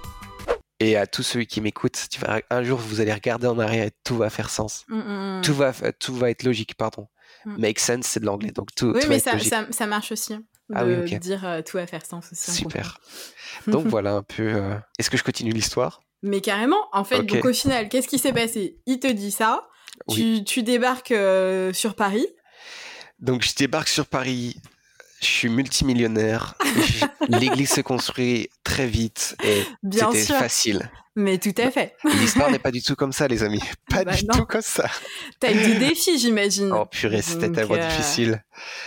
Et 0.80 0.96
à 0.96 1.06
tous 1.06 1.22
ceux 1.22 1.42
qui 1.42 1.60
m'écoutent, 1.60 2.08
un 2.48 2.62
jour 2.62 2.78
vous 2.78 3.02
allez 3.02 3.12
regarder 3.12 3.48
en 3.48 3.58
arrière 3.58 3.86
et 3.88 3.92
tout 4.02 4.16
va 4.16 4.30
faire 4.30 4.48
sens. 4.48 4.86
Mm, 4.88 4.96
mm, 4.96 5.38
mm. 5.38 5.42
Tout, 5.42 5.54
va, 5.54 5.72
tout 5.92 6.14
va 6.14 6.30
être 6.30 6.42
logique, 6.42 6.74
pardon. 6.74 7.06
Make 7.44 7.78
sense, 7.78 8.06
c'est 8.06 8.20
de 8.20 8.26
l'anglais, 8.26 8.50
donc 8.50 8.74
tout. 8.74 8.92
Oui, 8.94 9.02
mais 9.08 9.18
ça, 9.18 9.32
ça, 9.70 9.86
marche 9.86 10.10
aussi 10.12 10.34
ah 10.72 10.84
de 10.84 11.02
oui, 11.02 11.18
dire 11.18 11.44
euh, 11.44 11.62
tout 11.62 11.78
à 11.78 11.86
faire 11.86 12.04
sens 12.04 12.32
aussi. 12.32 12.50
Super. 12.50 12.98
Donc 13.66 13.86
voilà 13.86 14.12
un 14.12 14.22
peu. 14.22 14.54
Euh, 14.54 14.74
est-ce 14.98 15.10
que 15.10 15.16
je 15.16 15.24
continue 15.24 15.52
l'histoire? 15.52 16.02
Mais 16.22 16.40
carrément. 16.40 16.88
En 16.92 17.04
fait, 17.04 17.22
donc 17.22 17.44
au 17.44 17.52
final, 17.52 17.90
qu'est-ce 17.90 18.08
qui 18.08 18.18
s'est 18.18 18.32
passé? 18.32 18.78
Il 18.86 18.98
te 18.98 19.06
dit 19.06 19.30
ça. 19.30 19.68
Tu, 20.08 20.62
débarques 20.62 21.10
euh, 21.10 21.72
sur 21.74 21.94
Paris. 21.94 22.26
Donc 23.18 23.42
je 23.42 23.54
débarque 23.54 23.88
sur 23.88 24.06
Paris. 24.06 24.56
Je 25.24 25.30
suis 25.30 25.48
multimillionnaire. 25.48 26.54
L'église 27.28 27.70
se 27.70 27.80
construit 27.80 28.50
très 28.62 28.86
vite 28.86 29.36
et 29.42 29.62
c'était 29.90 30.34
facile. 30.34 30.90
Mais 31.16 31.38
tout 31.38 31.54
à 31.58 31.70
fait. 31.70 31.94
L'histoire 32.04 32.50
n'est 32.50 32.58
pas 32.60 32.72
du 32.72 32.82
tout 32.82 32.96
comme 32.96 33.12
ça, 33.12 33.28
les 33.28 33.44
amis. 33.44 33.62
Pas 33.88 34.04
bah 34.04 34.14
du 34.14 34.26
tout 34.26 34.44
comme 34.44 34.60
ça. 34.60 34.90
T'as 35.38 35.52
eu 35.52 35.54
des 35.54 35.74
défis, 35.76 36.18
j'imagine. 36.18 36.72
Oh 36.72 36.86
purée, 36.86 37.22
c'était 37.22 37.50
tellement 37.52 37.76
euh, 37.76 37.88
difficile. 37.88 38.44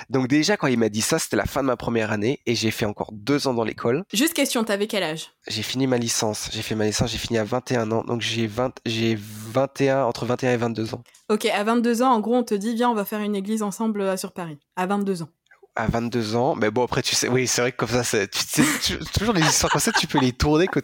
Donc 0.10 0.27
déjà, 0.27 0.58
quand 0.58 0.67
il 0.67 0.77
m'a 0.77 0.89
dit 0.89 1.00
ça, 1.00 1.20
c'était 1.20 1.38
la 1.38 1.46
fin 1.46 1.62
de 1.62 1.67
ma 1.67 1.77
première 1.77 2.12
année 2.12 2.41
et 2.46 2.53
j'ai 2.53 2.70
fait 2.70 2.86
encore 2.86 3.12
deux 3.13 3.48
ans 3.48 3.53
dans 3.53 3.63
l'école. 3.63 4.03
Juste 4.13 4.34
question, 4.34 4.65
t'avais 4.65 4.88
quel 4.88 5.03
âge? 5.03 5.32
J'ai 5.48 5.63
fini 5.63 5.88
ma 5.88 5.98
licence. 5.98 6.50
J'ai 6.51 6.62
fait 6.62 6.75
ma 6.75 6.86
licence, 6.86 7.12
j'ai 7.12 7.17
fini 7.17 7.39
à 7.39 7.46
21 7.46 7.91
ans. 7.91 8.03
Donc 8.03 8.20
j'ai 8.20 8.46
20, 8.46 8.74
j'ai 8.86 9.17
21, 9.17 10.03
entre 10.03 10.25
21 10.25 10.51
et 10.51 10.58
22 10.58 10.96
ans. 10.96 11.03
Ok, 11.29 11.46
à 11.46 11.63
22 11.63 12.01
ans, 12.01 12.12
en 12.12 12.20
gros, 12.20 12.36
on 12.36 12.44
te 12.44 12.56
dit, 12.56 12.75
viens, 12.75 12.89
on 12.89 12.94
va 12.94 13.06
faire 13.06 13.22
une 13.22 13.36
église 13.36 13.63
ensemble 13.63 14.01
euh, 14.01 14.17
sur 14.17 14.34
Paris. 14.34 14.60
À 14.75 14.86
22 14.86 15.24
ans. 15.24 15.29
À 15.78 15.88
22 15.88 16.36
ans. 16.36 16.56
Mais 16.56 16.72
bon, 16.72 16.84
après, 16.84 17.02
tu 17.02 17.16
sais, 17.16 17.30
oui, 17.30 17.48
c'est 17.48 17.62
vrai 17.62 17.72
que 17.72 17.78
comme 17.78 17.90
ça, 17.90 18.04
c'est, 18.04 18.28
tu 18.30 18.40
sais, 18.40 18.64
tu- 18.84 18.98
toujours 19.18 19.34
les 19.34 19.42
histoires 19.42 19.72
comme 19.72 19.82
ça, 19.82 19.92
tu 19.92 20.08
peux 20.08 20.20
les 20.20 20.34
tourner 20.34 20.68
que 20.68 20.80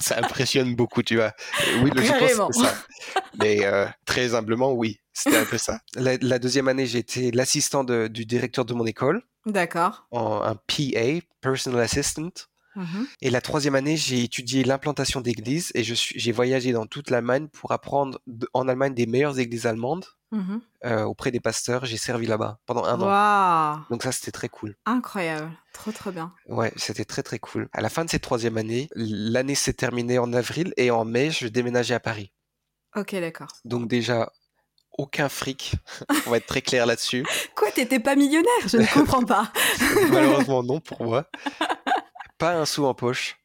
ça 0.00 0.18
impressionne 0.18 0.74
beaucoup, 0.76 1.02
tu 1.02 1.16
vois. 1.16 1.32
Et 1.66 1.78
Oui, 1.82 1.90
logiquement, 1.94 2.50
c'était 2.52 2.66
ça. 2.66 2.74
Mais 3.38 3.64
euh, 3.64 3.86
très 4.04 4.34
humblement, 4.34 4.72
oui, 4.72 5.00
c'était 5.12 5.38
un 5.38 5.44
peu 5.44 5.58
ça. 5.58 5.80
La, 5.94 6.16
la 6.20 6.38
deuxième 6.38 6.68
année, 6.68 6.86
j'étais 6.86 7.30
l'assistant 7.32 7.84
du 7.84 8.24
directeur 8.26 8.64
de 8.64 8.74
mon 8.74 8.86
école, 8.86 9.22
D'accord. 9.46 10.06
en 10.10 10.42
un 10.42 10.54
PA, 10.54 11.20
Personal 11.40 11.80
Assistant. 11.80 12.30
Mhm. 12.76 13.06
Et 13.22 13.30
la 13.30 13.40
troisième 13.40 13.74
année, 13.74 13.96
j'ai 13.96 14.22
étudié 14.22 14.62
l'implantation 14.62 15.20
d'églises 15.20 15.72
et 15.74 15.82
je 15.82 15.94
suis, 15.94 16.18
j'ai 16.20 16.30
voyagé 16.30 16.70
dans 16.70 16.86
toute 16.86 17.10
l'Allemagne 17.10 17.48
pour 17.48 17.72
apprendre 17.72 18.20
en 18.52 18.68
Allemagne 18.68 18.94
des 18.94 19.06
meilleures 19.06 19.40
églises 19.40 19.66
allemandes 19.66 20.04
Mhm. 20.30 20.60
euh, 20.84 21.04
auprès 21.04 21.30
des 21.30 21.40
pasteurs. 21.40 21.86
J'ai 21.86 21.96
servi 21.96 22.26
là-bas 22.26 22.58
pendant 22.66 22.84
un 22.84 23.00
an. 23.00 23.84
Donc 23.90 24.02
ça, 24.02 24.12
c'était 24.12 24.30
très 24.32 24.48
cool. 24.48 24.76
incroyable, 24.86 25.50
trop 25.72 25.92
trop 25.92 26.10
bien. 26.10 26.34
Ouais, 26.46 26.72
c'était 26.76 27.04
très 27.04 27.22
très 27.22 27.38
cool. 27.38 27.68
À 27.72 27.80
la 27.80 27.88
fin 27.88 28.04
de 28.04 28.10
cette 28.10 28.22
troisième 28.22 28.58
année, 28.58 28.88
l'année 28.94 29.54
s'est 29.54 29.72
terminée 29.72 30.18
en 30.18 30.32
avril 30.32 30.74
et 30.76 30.90
en 30.90 31.04
mai, 31.04 31.30
je 31.30 31.46
déménageais 31.48 31.94
à 31.94 32.00
Paris. 32.00 32.32
Ok, 32.96 33.12
d'accord. 33.14 33.48
Donc 33.64 33.88
déjà, 33.88 34.30
aucun 34.98 35.28
fric. 35.28 35.74
On 36.26 36.30
va 36.30 36.36
être 36.38 36.46
très 36.46 36.62
clair 36.62 36.84
là-dessus. 36.84 37.24
Quoi, 37.54 37.70
t'étais 37.70 38.00
pas 38.00 38.16
millionnaire? 38.16 38.48
Je 38.66 38.76
ne 38.78 38.86
comprends 38.92 39.24
pas. 39.24 39.52
Malheureusement, 40.10 40.62
non 40.62 40.80
pour 40.80 41.02
moi. 41.04 41.26
Pas 42.38 42.54
un 42.56 42.66
sou 42.66 42.84
en 42.84 42.94
poche. 42.94 43.36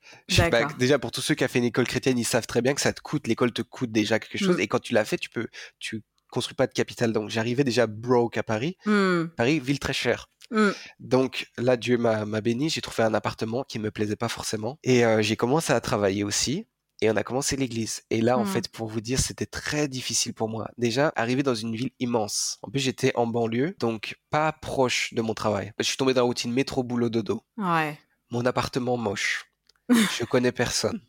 Déjà, 0.77 0.99
pour 0.99 1.11
tous 1.11 1.21
ceux 1.21 1.35
qui 1.35 1.43
ont 1.43 1.47
fait 1.47 1.59
une 1.59 1.65
école 1.65 1.87
chrétienne, 1.87 2.17
ils 2.17 2.25
savent 2.25 2.45
très 2.45 2.61
bien 2.61 2.73
que 2.73 2.81
ça 2.81 2.93
te 2.93 3.01
coûte, 3.01 3.27
l'école 3.27 3.51
te 3.51 3.61
coûte 3.61 3.91
déjà 3.91 4.19
quelque 4.19 4.37
chose. 4.37 4.57
Mm. 4.57 4.61
Et 4.61 4.67
quand 4.67 4.79
tu 4.79 4.93
l'as 4.93 5.05
fait, 5.05 5.17
tu 5.17 5.29
peux, 5.29 5.47
tu 5.79 6.03
construis 6.33 6.55
pas 6.55 6.67
de 6.67 6.73
capital. 6.73 7.13
Donc 7.13 7.29
j'arrivais 7.29 7.63
déjà 7.63 7.87
broke 7.87 8.37
à 8.37 8.43
Paris. 8.43 8.77
Hmm, 8.85 9.25
Paris, 9.37 9.59
ville 9.59 9.79
très 9.79 9.93
chère. 9.93 10.27
hmm. 10.51 10.71
Donc 10.99 11.47
là, 11.57 11.77
Dieu 11.77 11.97
m'a 11.97 12.25
béni, 12.41 12.69
j'ai 12.69 12.81
trouvé 12.81 13.03
un 13.03 13.13
appartement 13.13 13.63
qui 13.63 13.79
me 13.79 13.91
plaisait 13.91 14.15
pas 14.17 14.29
forcément. 14.29 14.77
Et 14.83 15.05
euh, 15.05 15.21
j'ai 15.21 15.35
commencé 15.35 15.71
à 15.73 15.79
travailler 15.81 16.23
aussi. 16.23 16.67
Et 17.01 17.09
on 17.11 17.17
a 17.17 17.23
commencé 17.23 17.57
l'église. 17.57 18.03
Et 18.11 18.21
là, 18.21 18.37
en 18.37 18.45
Mhm. 18.45 18.47
fait, 18.53 18.69
pour 18.69 18.87
vous 18.87 19.01
dire, 19.01 19.19
c'était 19.19 19.45
très 19.45 19.89
difficile 19.89 20.33
pour 20.33 20.47
moi. 20.47 20.69
Déjà, 20.77 21.11
arriver 21.17 21.43
dans 21.43 21.55
une 21.55 21.75
ville 21.75 21.91
immense. 21.99 22.59
En 22.61 22.69
plus, 22.69 22.79
j'étais 22.79 23.11
en 23.15 23.27
banlieue, 23.27 23.75
donc 23.79 24.15
pas 24.29 24.53
proche 24.53 25.13
de 25.13 25.21
mon 25.21 25.33
travail. 25.33 25.73
Je 25.79 25.83
suis 25.83 25.97
tombé 25.97 26.13
dans 26.13 26.21
la 26.21 26.25
routine 26.27 26.53
métro, 26.53 26.81
boulot, 26.81 27.09
dodo. 27.09 27.43
Ouais. 27.57 27.99
Mon 28.31 28.45
appartement 28.45 28.95
moche. 28.95 29.51
Je 30.17 30.23
connais 30.23 30.53
personne. 30.53 31.01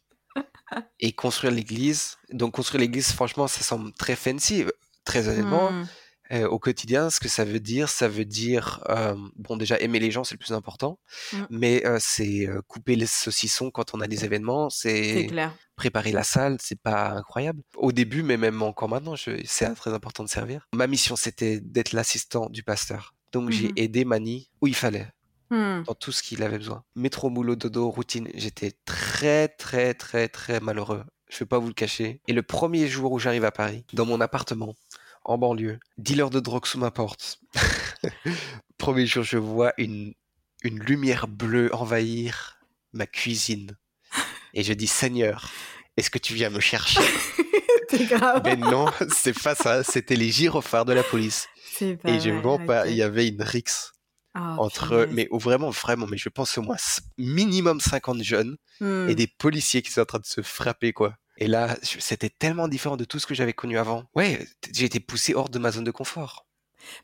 Et 0.98 1.12
construire 1.12 1.52
l'église. 1.52 2.16
Donc, 2.32 2.54
construire 2.54 2.80
l'église, 2.80 3.12
franchement, 3.12 3.46
ça 3.46 3.62
semble 3.62 3.92
très 3.92 4.16
fancy. 4.16 4.64
Très 5.04 5.28
honnêtement, 5.28 5.70
Hmm. 5.70 5.84
euh, 6.32 6.48
au 6.48 6.58
quotidien, 6.58 7.10
ce 7.10 7.20
que 7.20 7.28
ça 7.28 7.44
veut 7.44 7.60
dire, 7.60 7.88
ça 7.90 8.08
veut 8.08 8.24
dire, 8.24 8.82
euh, 8.88 9.14
bon, 9.36 9.56
déjà 9.58 9.78
aimer 9.78 9.98
les 10.00 10.10
gens, 10.10 10.24
c'est 10.24 10.34
le 10.34 10.38
plus 10.38 10.52
important, 10.54 10.98
Mm. 11.32 11.36
mais 11.50 11.86
euh, 11.86 11.98
c'est 12.00 12.48
couper 12.66 12.96
les 12.96 13.06
saucissons 13.06 13.70
quand 13.70 13.94
on 13.94 14.00
a 14.00 14.06
des 14.06 14.24
événements, 14.24 14.70
C'est 14.70 15.26
préparer 15.76 16.12
la 16.12 16.22
salle, 16.24 16.56
c'est 16.60 16.80
pas 16.80 17.10
incroyable. 17.10 17.60
Au 17.76 17.92
début, 17.92 18.22
mais 18.22 18.36
même 18.38 18.62
encore 18.62 18.88
maintenant, 18.88 19.14
c'est 19.16 19.74
très 19.74 19.92
important 19.92 20.22
de 20.24 20.28
servir. 20.28 20.66
Ma 20.74 20.86
mission, 20.86 21.16
c'était 21.16 21.60
d'être 21.60 21.92
l'assistant 21.92 22.48
du 22.48 22.62
pasteur. 22.62 23.14
Donc 23.32 23.50
j'ai 23.50 23.72
aidé 23.76 24.04
Mani 24.04 24.48
où 24.62 24.66
il 24.68 24.74
fallait, 24.76 25.08
dans 25.50 25.94
tout 25.94 26.10
ce 26.12 26.22
qu'il 26.22 26.42
avait 26.42 26.58
besoin. 26.58 26.82
Métro, 26.96 27.28
boulot, 27.30 27.54
dodo, 27.56 27.90
routine. 27.90 28.28
J'étais 28.34 28.72
très, 28.86 29.46
très, 29.48 29.92
très, 29.94 30.28
très 30.28 30.58
malheureux. 30.60 31.04
Je 31.34 31.40
vais 31.40 31.46
pas 31.48 31.58
vous 31.58 31.66
le 31.66 31.74
cacher. 31.74 32.20
Et 32.28 32.32
le 32.32 32.42
premier 32.42 32.86
jour 32.86 33.10
où 33.12 33.18
j'arrive 33.18 33.44
à 33.44 33.50
Paris, 33.50 33.84
dans 33.92 34.06
mon 34.06 34.20
appartement, 34.20 34.76
en 35.24 35.36
banlieue, 35.36 35.80
dealer 35.98 36.30
de 36.30 36.38
drogue 36.38 36.66
sous 36.66 36.78
ma 36.78 36.90
porte. 36.92 37.40
premier 38.78 39.06
jour, 39.06 39.24
je 39.24 39.38
vois 39.38 39.72
une, 39.78 40.14
une 40.62 40.78
lumière 40.78 41.26
bleue 41.28 41.74
envahir 41.74 42.58
ma 42.92 43.06
cuisine. 43.06 43.76
Et 44.52 44.62
je 44.62 44.72
dis, 44.72 44.86
Seigneur, 44.86 45.50
est-ce 45.96 46.10
que 46.10 46.18
tu 46.18 46.34
viens 46.34 46.50
me 46.50 46.60
chercher? 46.60 47.00
Grave. 48.08 48.42
Mais 48.44 48.56
non, 48.56 48.86
c'est 49.12 49.38
pas 49.40 49.54
ça. 49.54 49.84
C'était 49.84 50.16
les 50.16 50.30
gyrophares 50.30 50.84
de 50.84 50.92
la 50.92 51.02
police. 51.04 51.46
Pas 51.78 52.10
Et 52.10 52.20
je 52.20 52.30
mens 52.30 52.58
pas, 52.58 52.88
il 52.88 52.96
y 52.96 53.02
avait 53.02 53.28
une 53.28 53.42
rixe 53.42 53.92
Ah, 54.34 54.56
entre, 54.58 55.08
mais 55.12 55.28
oh, 55.30 55.38
vraiment, 55.38 55.70
vraiment, 55.70 56.06
mais 56.06 56.16
je 56.16 56.28
pense 56.28 56.58
au 56.58 56.62
moins 56.62 56.76
minimum 57.18 57.80
50 57.80 58.22
jeunes 58.22 58.56
Hmm. 58.80 59.08
et 59.08 59.14
des 59.14 59.28
policiers 59.28 59.82
qui 59.82 59.92
sont 59.92 60.00
en 60.00 60.04
train 60.04 60.18
de 60.18 60.26
se 60.26 60.42
frapper, 60.42 60.92
quoi. 60.92 61.14
Et 61.38 61.46
là, 61.48 61.76
c'était 61.82 62.30
tellement 62.30 62.68
différent 62.68 62.96
de 62.96 63.04
tout 63.04 63.18
ce 63.18 63.26
que 63.26 63.34
j'avais 63.34 63.52
connu 63.52 63.76
avant. 63.78 64.04
Ouais, 64.14 64.46
j'ai 64.72 64.84
été 64.84 65.00
poussé 65.00 65.34
hors 65.34 65.48
de 65.48 65.58
ma 65.58 65.70
zone 65.72 65.84
de 65.84 65.90
confort. 65.90 66.46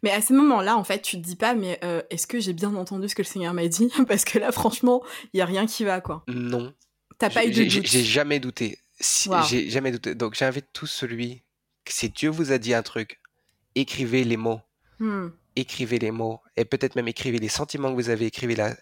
Mais 0.02 0.10
à 0.10 0.20
ce 0.20 0.32
moment-là, 0.34 0.76
en 0.76 0.84
fait, 0.84 1.00
tu 1.02 1.16
te 1.16 1.22
dis 1.26 1.36
pas, 1.36 1.54
mais 1.54 1.78
euh, 1.84 2.02
est-ce 2.10 2.26
que 2.26 2.38
j'ai 2.38 2.52
bien 2.52 2.74
entendu 2.74 3.08
ce 3.08 3.14
que 3.14 3.22
le 3.22 3.26
Seigneur 3.26 3.54
m'a 3.54 3.66
dit? 3.66 3.90
Parce 4.08 4.24
que 4.24 4.38
là, 4.38 4.52
franchement, 4.52 5.02
il 5.32 5.38
y 5.38 5.40
a 5.40 5.46
rien 5.46 5.66
qui 5.66 5.84
va, 5.84 6.00
quoi. 6.00 6.22
Non, 6.28 6.72
T'as 7.18 7.30
pas 7.30 7.44
eu 7.44 7.50
de 7.50 7.64
doute? 7.64 7.86
j'ai 7.86 8.04
jamais 8.04 8.40
douté. 8.40 8.78
Si- 9.00 9.28
Wow. 9.28 9.42
J'ai 9.48 9.68
jamais 9.70 9.90
douté. 9.90 10.14
Donc 10.14 10.34
j'invite 10.34 10.66
tous 10.72 10.86
celui, 10.86 11.42
que 11.84 11.92
si 11.92 12.10
Dieu 12.10 12.28
vous 12.30 12.52
a 12.52 12.58
dit 12.58 12.74
un 12.74 12.82
truc, 12.82 13.20
écrivez 13.74 14.24
les 14.24 14.36
mots. 14.36 14.60
Hmm. 14.98 15.28
écrivez 15.56 15.98
les 15.98 16.10
mots 16.10 16.40
et 16.58 16.66
peut-être 16.66 16.94
même 16.94 17.08
écrivez 17.08 17.38
les 17.38 17.48
sentiments 17.48 17.88
que 17.90 17.94
vous 17.94 18.10
avez, 18.10 18.26
écrivez 18.26 18.54
la... 18.54 18.76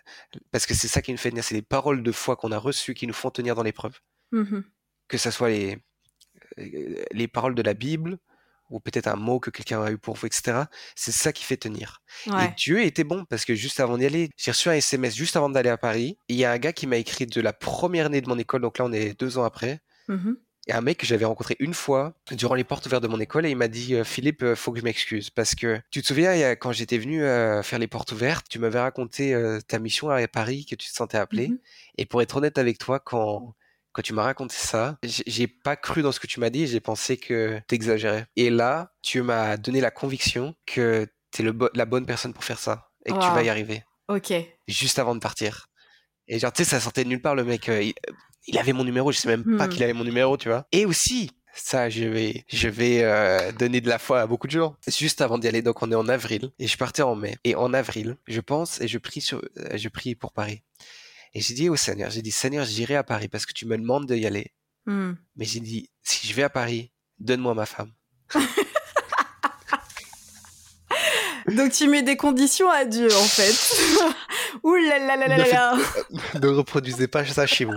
parce 0.50 0.66
que 0.66 0.74
c'est 0.74 0.88
ça 0.88 1.00
qui 1.00 1.12
nous 1.12 1.16
fait 1.18 1.30
tenir, 1.30 1.44
c'est 1.44 1.54
les 1.54 1.62
paroles 1.62 2.02
de 2.02 2.10
foi 2.10 2.34
qu'on 2.34 2.50
a 2.50 2.58
reçues 2.58 2.94
qui 2.94 3.06
nous 3.06 3.14
font 3.14 3.30
tenir 3.30 3.54
dans 3.54 3.62
l'épreuve. 3.62 4.00
Mhm. 4.32 4.64
Que 5.08 5.18
ce 5.18 5.30
soit 5.30 5.48
les, 5.50 5.78
euh, 6.58 7.04
les 7.12 7.28
paroles 7.28 7.54
de 7.54 7.62
la 7.62 7.74
Bible 7.74 8.18
ou 8.70 8.80
peut-être 8.80 9.06
un 9.06 9.16
mot 9.16 9.40
que 9.40 9.48
quelqu'un 9.48 9.82
a 9.82 9.90
eu 9.90 9.96
pour 9.96 10.16
vous, 10.16 10.26
etc. 10.26 10.64
C'est 10.94 11.12
ça 11.12 11.32
qui 11.32 11.42
fait 11.42 11.56
tenir. 11.56 12.02
Et. 12.26 12.30
Dieu 12.58 12.82
était 12.82 13.04
bon 13.04 13.24
parce 13.24 13.46
que 13.46 13.54
juste 13.54 13.80
avant 13.80 13.96
d'y 13.96 14.04
aller, 14.04 14.28
j'ai 14.36 14.50
reçu 14.50 14.68
un 14.68 14.74
SMS 14.74 15.14
juste 15.16 15.36
avant 15.36 15.48
d'aller 15.48 15.70
à 15.70 15.78
Paris. 15.78 16.18
Il 16.28 16.36
y 16.36 16.44
a 16.44 16.52
un 16.52 16.58
gars 16.58 16.74
qui 16.74 16.86
m'a 16.86 16.98
écrit 16.98 17.24
de 17.26 17.40
la 17.40 17.54
première 17.54 18.06
année 18.06 18.20
de 18.20 18.28
mon 18.28 18.38
école, 18.38 18.60
donc 18.60 18.76
là 18.78 18.84
on 18.84 18.92
est 18.92 19.18
deux 19.18 19.38
ans 19.38 19.44
après. 19.44 19.80
Mhm. 20.08 20.36
Et 20.66 20.72
un 20.74 20.82
mec 20.82 20.98
que 20.98 21.06
j'avais 21.06 21.24
rencontré 21.24 21.56
une 21.60 21.72
fois 21.72 22.12
durant 22.30 22.54
les 22.54 22.62
portes 22.64 22.84
ouvertes 22.84 23.02
de 23.02 23.08
mon 23.08 23.20
école 23.20 23.46
et 23.46 23.50
il 23.50 23.56
m'a 23.56 23.68
dit 23.68 23.94
euh, 23.94 24.04
Philippe, 24.04 24.42
euh, 24.42 24.54
faut 24.54 24.70
que 24.70 24.78
je 24.80 24.84
m'excuse 24.84 25.30
parce 25.30 25.54
que 25.54 25.80
tu 25.90 26.02
te 26.02 26.06
souviens 26.06 26.50
quand 26.56 26.72
j'étais 26.72 26.98
venu 26.98 27.22
euh, 27.24 27.62
faire 27.62 27.78
les 27.78 27.86
portes 27.86 28.12
ouvertes, 28.12 28.46
tu 28.50 28.58
m'avais 28.58 28.80
raconté 28.80 29.32
euh, 29.32 29.60
ta 29.66 29.78
mission 29.78 30.10
à 30.10 30.28
Paris 30.28 30.66
que 30.66 30.74
tu 30.74 30.90
te 30.90 30.94
sentais 30.94 31.16
appelé 31.16 31.48
Mhm. 31.48 31.58
et 31.96 32.04
pour 32.04 32.20
être 32.20 32.36
honnête 32.36 32.58
avec 32.58 32.76
toi 32.76 33.00
quand 33.00 33.54
quand 33.92 34.02
tu 34.02 34.12
m'as 34.12 34.22
raconté 34.22 34.54
ça, 34.56 34.98
j'ai 35.02 35.46
pas 35.48 35.76
cru 35.76 36.02
dans 36.02 36.12
ce 36.12 36.20
que 36.20 36.26
tu 36.26 36.40
m'as 36.40 36.50
dit, 36.50 36.66
j'ai 36.66 36.80
pensé 36.80 37.16
que 37.16 37.60
t'exagérais. 37.66 38.26
Et 38.36 38.50
là, 38.50 38.92
tu 39.02 39.22
m'as 39.22 39.56
donné 39.56 39.80
la 39.80 39.90
conviction 39.90 40.54
que 40.66 41.06
t'es 41.30 41.42
le 41.42 41.52
bo- 41.52 41.70
la 41.74 41.84
bonne 41.84 42.06
personne 42.06 42.32
pour 42.32 42.44
faire 42.44 42.58
ça 42.58 42.90
et 43.04 43.12
que 43.12 43.18
tu 43.18 43.30
vas 43.32 43.42
y 43.42 43.48
arriver 43.48 43.82
Ok. 44.08 44.32
juste 44.66 44.98
avant 44.98 45.14
de 45.14 45.20
partir. 45.20 45.66
Et 46.28 46.38
genre, 46.38 46.52
tu 46.52 46.64
sais, 46.64 46.70
ça 46.70 46.80
sortait 46.80 47.04
de 47.04 47.08
nulle 47.08 47.22
part, 47.22 47.34
le 47.34 47.44
mec. 47.44 47.68
euh, 47.68 47.82
il, 47.82 47.94
il 48.46 48.58
avait 48.58 48.72
mon 48.72 48.84
numéro, 48.84 49.12
je 49.12 49.18
sais 49.18 49.28
même 49.28 49.44
pas 49.58 49.66
Hmm. 49.66 49.70
qu'il 49.70 49.82
avait 49.82 49.92
mon 49.94 50.04
numéro, 50.04 50.36
tu 50.36 50.48
vois. 50.48 50.66
Et 50.72 50.86
aussi, 50.86 51.30
ça, 51.54 51.90
je 51.90 52.04
vais, 52.04 52.44
je 52.48 52.68
vais 52.68 53.02
euh, 53.02 53.50
donner 53.52 53.80
de 53.80 53.88
la 53.88 53.98
foi 53.98 54.20
à 54.20 54.26
beaucoup 54.26 54.46
de 54.46 54.52
gens. 54.52 54.76
Juste 54.86 55.20
avant 55.20 55.38
d'y 55.38 55.48
aller, 55.48 55.62
donc 55.62 55.82
on 55.82 55.90
est 55.90 55.94
en 55.94 56.08
avril, 56.08 56.50
et 56.58 56.66
je 56.66 56.76
partais 56.78 57.02
en 57.02 57.14
mai. 57.14 57.36
Et 57.44 57.54
en 57.56 57.72
avril, 57.74 58.16
je 58.26 58.40
pense, 58.40 58.80
et 58.80 58.88
je 58.88 58.98
prie, 58.98 59.20
sur, 59.20 59.38
euh, 59.58 59.76
je 59.76 59.88
prie 59.88 60.14
pour 60.14 60.32
Paris. 60.32 60.62
Et 61.34 61.40
j'ai 61.40 61.54
dit 61.54 61.68
au 61.68 61.76
Seigneur, 61.76 62.10
j'ai 62.10 62.22
dit, 62.22 62.30
Seigneur, 62.30 62.64
j'irai 62.64 62.96
à 62.96 63.04
Paris 63.04 63.28
parce 63.28 63.46
que 63.46 63.52
tu 63.52 63.66
me 63.66 63.76
demandes 63.76 64.10
d'y 64.10 64.26
aller. 64.26 64.52
Hmm. 64.86 65.12
Mais 65.36 65.44
j'ai 65.44 65.60
dit, 65.60 65.90
si 66.02 66.26
je 66.26 66.34
vais 66.34 66.42
à 66.44 66.50
Paris, 66.50 66.90
donne-moi 67.18 67.54
ma 67.54 67.66
femme. 67.66 67.92
Donc 71.48 71.72
tu 71.72 71.88
mets 71.88 72.02
des 72.02 72.16
conditions 72.16 72.70
à 72.70 72.84
Dieu, 72.84 73.08
en 73.14 73.24
fait. 73.24 73.54
Ouh 74.62 74.74
là 74.74 74.98
là 74.98 75.16
là 75.16 75.28
là 75.28 75.36
Ne 75.36 75.50
là 75.50 75.78
ne 76.40 76.48
reproduisez 76.48 77.08
pas 77.08 77.24
ça 77.24 77.46
chez 77.46 77.64
vous. 77.64 77.72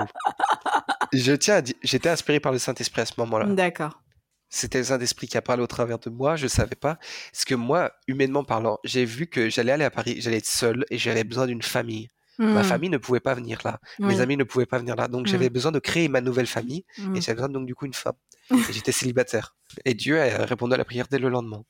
Je 1.13 1.34
tiens 1.34 1.55
à 1.55 1.62
dire, 1.62 1.75
j'étais 1.84 2.10
inspiré 2.10 2.39
par 2.39 2.51
le 2.51 2.60
Saint-Esprit 2.60 3.01
à 3.01 3.05
ce 3.05 3.13
moment-là. 3.17 3.46
D'accord. 3.46 4.01
C'était 4.50 4.79
le 4.79 4.84
Saint-Esprit 4.86 5.27
qui 5.27 5.38
a 5.38 5.41
parlé 5.41 5.63
au 5.63 5.67
travers 5.67 6.00
de 6.00 6.10
moi, 6.10 6.36
je 6.36 6.48
savais 6.48 6.75
pas. 6.75 6.98
Parce 7.31 7.46
que 7.46 7.55
moi, 7.55 7.93
humainement 8.08 8.43
parlant, 8.43 8.79
j'ai 8.84 9.05
vu 9.05 9.27
que 9.27 9.50
j'allais 9.50 9.72
aller 9.72 9.86
à 9.86 9.91
Paris, 9.91 10.17
j'allais 10.20 10.38
être 10.38 10.46
seul 10.46 10.86
et 10.89 10.98
j'avais 10.98 11.24
besoin 11.24 11.48
d'une 11.48 11.62
famille. 11.62 12.10
Ma 12.43 12.62
Hmm. 12.62 12.63
famille 12.63 12.89
ne 12.89 12.98
pouvait 12.98 13.19
pas 13.19 13.33
venir 13.36 13.60
là. 13.63 13.79
Oui. 14.00 14.07
Mes 14.07 14.19
amis 14.21 14.36
ne 14.36 14.43
pouvaient 14.43 14.65
pas 14.65 14.79
venir 14.79 14.95
là. 14.95 15.07
Donc 15.07 15.27
j'avais 15.27 15.50
besoin 15.50 15.71
de 15.71 15.79
créer 15.79 16.07
ma 16.07 16.21
nouvelle 16.21 16.48
famille 16.48 16.86
et 17.15 17.21
j'avais 17.21 17.36
besoin 17.36 17.50
donc 17.50 17.65
du 17.67 17.75
coup 17.75 17.86
une 17.86 17.93
femme. 17.93 18.15
Et 18.51 18.74
j'étais 18.74 18.91
célibataire. 18.91 19.55
Et 19.86 19.93
Dieu 19.93 20.19
a 20.21 20.45
répondu 20.45 20.74
à 20.74 20.77
la 20.77 20.86
prière 20.86 21.07
dès 21.10 21.19
le 21.19 21.29
lendemain. 21.29 21.63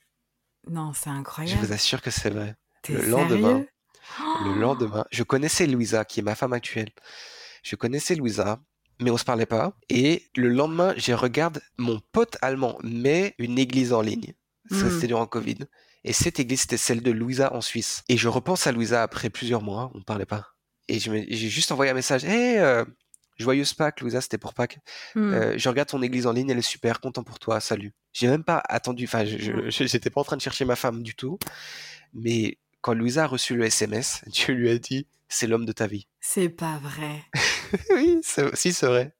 Non, 0.69 0.93
c'est 0.93 1.09
Je 1.09 1.15
incroyable. 1.15 1.59
vous 1.65 1.73
assure 1.73 2.01
que 2.01 2.09
c'est 2.11 2.29
vrai. 2.29 2.55
T'es 2.83 2.93
le 2.93 3.05
lendemain, 3.05 3.63
Le 4.45 4.59
lendemain, 4.59 5.05
je 5.11 5.23
connaissais 5.23 5.67
Louisa, 5.67 6.05
qui 6.05 6.19
est 6.19 6.23
ma 6.23 6.35
femme 6.35 6.53
actuelle. 6.53 6.89
Je 7.63 7.75
connaissais 7.75 8.15
Louisa, 8.15 8.59
mais 8.99 9.11
on 9.11 9.17
se 9.17 9.23
parlait 9.25 9.45
pas. 9.45 9.77
Et 9.89 10.27
le 10.35 10.49
lendemain, 10.49 10.93
je 10.97 11.13
regarde 11.13 11.61
mon 11.77 11.99
pote 12.11 12.37
allemand 12.41 12.77
met 12.83 13.35
une 13.39 13.57
église 13.59 13.93
en 13.93 14.01
ligne. 14.01 14.33
Ça, 14.69 14.89
c'était 14.89 15.07
durant 15.07 15.25
Covid. 15.27 15.57
Et 16.03 16.13
cette 16.13 16.39
église, 16.39 16.61
c'était 16.61 16.77
celle 16.77 17.01
de 17.03 17.11
Louisa 17.11 17.53
en 17.53 17.61
Suisse. 17.61 18.03
Et 18.09 18.17
je 18.17 18.27
repense 18.27 18.65
à 18.67 18.71
Louisa 18.71 19.03
après 19.03 19.29
plusieurs 19.29 19.61
mois, 19.61 19.91
on 19.93 20.01
parlait 20.01 20.25
pas. 20.25 20.47
Et 20.87 20.99
j'ai 20.99 21.49
juste 21.49 21.71
envoyé 21.71 21.91
un 21.91 21.93
message. 21.95 22.25
Hey, 22.25 22.57
euh, 22.57 22.83
joyeuse 23.37 23.73
Pâques, 23.73 24.01
Louisa, 24.01 24.19
c'était 24.21 24.37
pour 24.37 24.53
Pâques. 24.53 24.79
Hmm. 25.15 25.33
Euh, 25.33 25.57
je 25.57 25.69
regarde 25.69 25.89
ton 25.89 26.01
église 26.01 26.27
en 26.27 26.33
ligne, 26.33 26.49
elle 26.49 26.57
est 26.57 26.61
super, 26.61 26.99
content 26.99 27.23
pour 27.23 27.39
toi, 27.39 27.59
salut. 27.59 27.93
J'ai 28.13 28.27
même 28.27 28.43
pas 28.43 28.61
attendu, 28.67 29.05
enfin, 29.05 29.23
Mm. 29.23 29.69
je- 29.69 29.85
j'étais 29.87 30.09
pas 30.09 30.21
en 30.21 30.23
train 30.25 30.35
de 30.37 30.41
chercher 30.41 30.65
ma 30.65 30.75
femme 30.75 31.01
du 31.01 31.15
tout. 31.15 31.39
Mais 32.13 32.57
quand 32.81 32.93
Louisa 32.93 33.23
a 33.23 33.27
reçu 33.27 33.55
le 33.55 33.65
SMS, 33.65 34.21
Dieu 34.27 34.53
lui 34.53 34.69
a 34.69 34.77
dit 34.77 35.07
c'est 35.29 35.47
l'homme 35.47 35.65
de 35.65 35.71
ta 35.71 35.87
vie. 35.87 36.07
C'est 36.19 36.49
pas 36.49 36.77
vrai. 36.79 37.23
oui, 37.95 38.19
si 38.53 38.73
c'est 38.73 38.85
vrai. 38.87 39.13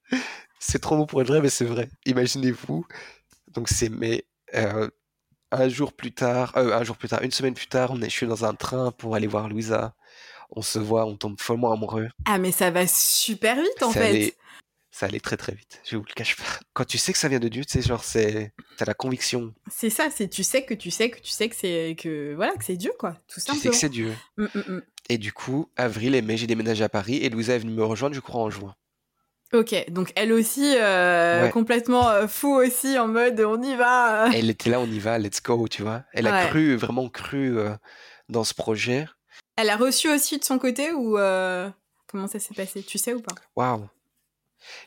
C'est 0.60 0.80
trop 0.80 0.98
beau 0.98 1.06
pour 1.06 1.22
être 1.22 1.30
vrai, 1.30 1.42
mais 1.42 1.50
c'est 1.50 1.66
vrai. 1.66 1.90
Imaginez-vous. 2.06 2.86
Donc 3.48 3.70
c'est 3.70 3.90
mais 3.90 4.26
euh, 4.56 4.90
un 5.52 5.70
jour 5.70 5.94
plus 5.94 6.12
tard, 6.14 6.54
euh, 6.58 6.74
un 6.78 6.84
jour 6.84 6.98
plus 6.98 7.08
tard, 7.10 7.22
une 7.24 7.32
semaine 7.32 7.54
plus 7.54 7.68
tard, 7.68 7.92
on 7.92 8.02
est, 8.02 8.10
je 8.10 8.16
suis 8.16 8.28
dans 8.28 8.44
un 8.46 8.54
train 8.56 8.92
pour 8.92 9.16
aller 9.16 9.28
voir 9.28 9.48
Louisa. 9.50 9.96
On 10.52 10.62
se 10.62 10.80
voit, 10.80 11.06
on 11.06 11.16
tombe 11.16 11.40
follement 11.40 11.72
amoureux. 11.72 12.10
Ah 12.26 12.38
mais 12.38 12.52
ça 12.52 12.72
va 12.72 12.86
super 12.88 13.56
vite 13.56 13.84
en 13.84 13.92
fait 13.92 14.36
ça 14.92 15.06
allait 15.06 15.22
très 15.22 15.38
très 15.38 15.54
vite. 15.54 15.82
Je 15.90 15.96
vous 15.96 16.04
le 16.08 16.14
cache 16.14 16.36
pas. 16.36 16.44
Quand 16.74 16.86
tu 16.86 16.98
sais 16.98 17.14
que 17.14 17.18
ça 17.18 17.30
vient 17.30 17.40
de 17.40 17.48
Dieu, 17.48 17.64
tu 17.64 17.72
sais, 17.72 17.82
genre, 17.82 18.04
c'est, 18.04 18.54
t'as 18.78 18.86
la 18.86 18.94
conviction. 18.94 19.54
C'est 19.72 19.90
ça, 19.90 20.10
c'est 20.14 20.28
tu 20.28 20.44
sais 20.44 20.64
que 20.64 20.74
tu 20.74 20.92
sais 20.92 21.10
que 21.10 21.20
tu 21.20 21.32
sais 21.32 21.48
que 21.48 21.56
c'est 21.56 21.96
que 21.98 22.36
voilà 22.36 22.54
que 22.54 22.64
c'est 22.64 22.76
Dieu 22.76 22.92
quoi, 23.00 23.16
tout 23.28 23.40
simplement. 23.40 23.62
Tu 23.62 23.68
sais 23.68 23.70
que 23.70 23.76
c'est 23.76 23.90
Dieu. 23.90 24.14
Mmh, 24.38 24.46
mmh, 24.54 24.60
mmh. 24.68 24.82
Et 25.10 25.18
du 25.18 25.32
coup, 25.32 25.70
avril 25.78 26.14
et 26.14 26.22
mai, 26.22 26.38
j'ai 26.38 26.48
déménagé 26.48 26.84
à 26.84 26.90
Paris 26.90 27.18
et 27.18 27.30
Louisa 27.30 27.56
est 27.56 27.60
venue 27.60 27.72
me 27.72 27.84
rejoindre, 27.84 28.16
je 28.16 28.20
crois, 28.20 28.42
en 28.42 28.50
juin. 28.50 28.76
Ok, 29.54 29.76
donc 29.90 30.14
elle 30.16 30.32
aussi 30.32 30.76
euh, 30.78 31.50
complètement 31.50 32.10
euh, 32.10 32.28
fou 32.28 32.54
aussi 32.54 32.98
en 32.98 33.10
mode 33.10 33.40
on 33.42 33.62
y 33.62 33.76
va. 33.76 34.30
Elle 34.34 34.50
était 34.50 34.70
là, 34.70 34.80
on 34.80 34.86
y 34.86 35.00
va, 35.00 35.18
let's 35.20 35.42
go, 35.42 35.68
tu 35.68 35.82
vois. 35.82 36.04
Elle 36.14 36.28
a 36.28 36.48
cru, 36.48 36.76
vraiment 36.76 37.10
cru 37.10 37.58
euh, 37.58 37.72
dans 38.30 38.44
ce 38.44 38.54
projet. 38.54 39.08
Elle 39.62 39.70
a 39.70 39.78
reçu 39.78 40.10
aussi 40.10 40.40
de 40.40 40.44
son 40.44 40.58
côté 40.58 40.92
ou 40.92 41.18
comment 42.08 42.28
ça 42.28 42.40
s'est 42.40 42.56
passé, 42.56 42.82
tu 42.82 42.98
sais 42.98 43.14
ou 43.14 43.22
pas? 43.22 43.36
Waouh. 43.56 43.88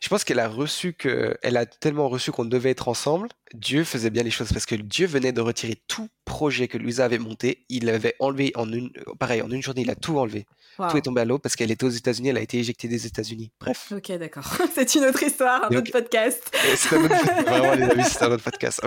Je 0.00 0.09
pense 0.09 0.25
qu'elle 0.25 0.40
a 0.40 0.49
reçu 0.49 0.93
que, 0.93 1.37
elle 1.43 1.57
a 1.57 1.66
tellement 1.66 2.09
reçu 2.09 2.33
qu'on 2.33 2.45
devait 2.45 2.71
être 2.71 2.88
ensemble. 2.88 3.28
Dieu 3.54 3.85
faisait 3.85 4.11
bien 4.11 4.23
les 4.23 4.31
choses 4.31 4.52
parce 4.52 4.66
que 4.66 4.75
Dieu 4.75 5.07
venait 5.07 5.33
de 5.33 5.40
retirer 5.40 5.81
tout 5.88 6.09
projet 6.25 6.69
que 6.69 6.76
Louisa 6.76 7.04
avait 7.04 7.19
monté. 7.19 7.64
Il 7.69 7.88
avait 7.88 8.14
enlevé 8.19 8.52
en 8.57 8.73
une, 8.73 8.90
pareil, 9.19 9.43
en 9.43 9.50
une 9.50 9.62
journée, 9.62 9.83
il 9.83 9.90
a 9.90 9.95
tout 9.95 10.19
enlevé. 10.19 10.47
Tout 10.76 10.97
est 10.97 11.02
tombé 11.02 11.21
à 11.21 11.25
l'eau 11.25 11.38
parce 11.38 11.54
qu'elle 11.54 11.71
était 11.71 11.85
aux 11.85 11.90
États-Unis, 11.90 12.31
elle 12.31 12.38
a 12.38 12.40
été 12.40 12.59
éjectée 12.59 12.88
des 12.88 13.07
États-Unis. 13.07 13.52
Bref. 13.61 13.93
Ok, 13.95 14.11
d'accord. 14.12 14.45
c'est 14.75 14.95
une 14.97 15.04
autre 15.04 15.23
histoire, 15.23 15.71
un 15.71 15.76
autre 15.76 15.93
podcast. 15.93 16.50
C'est 16.76 16.97
un 16.97 17.04
autre, 17.04 17.43
vraiment, 17.45 17.75
les 17.75 17.83
amis, 17.85 18.04
c'est 18.04 18.23
un 18.23 18.33
autre 18.33 18.43
podcast. 18.43 18.81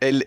Elle, 0.00 0.24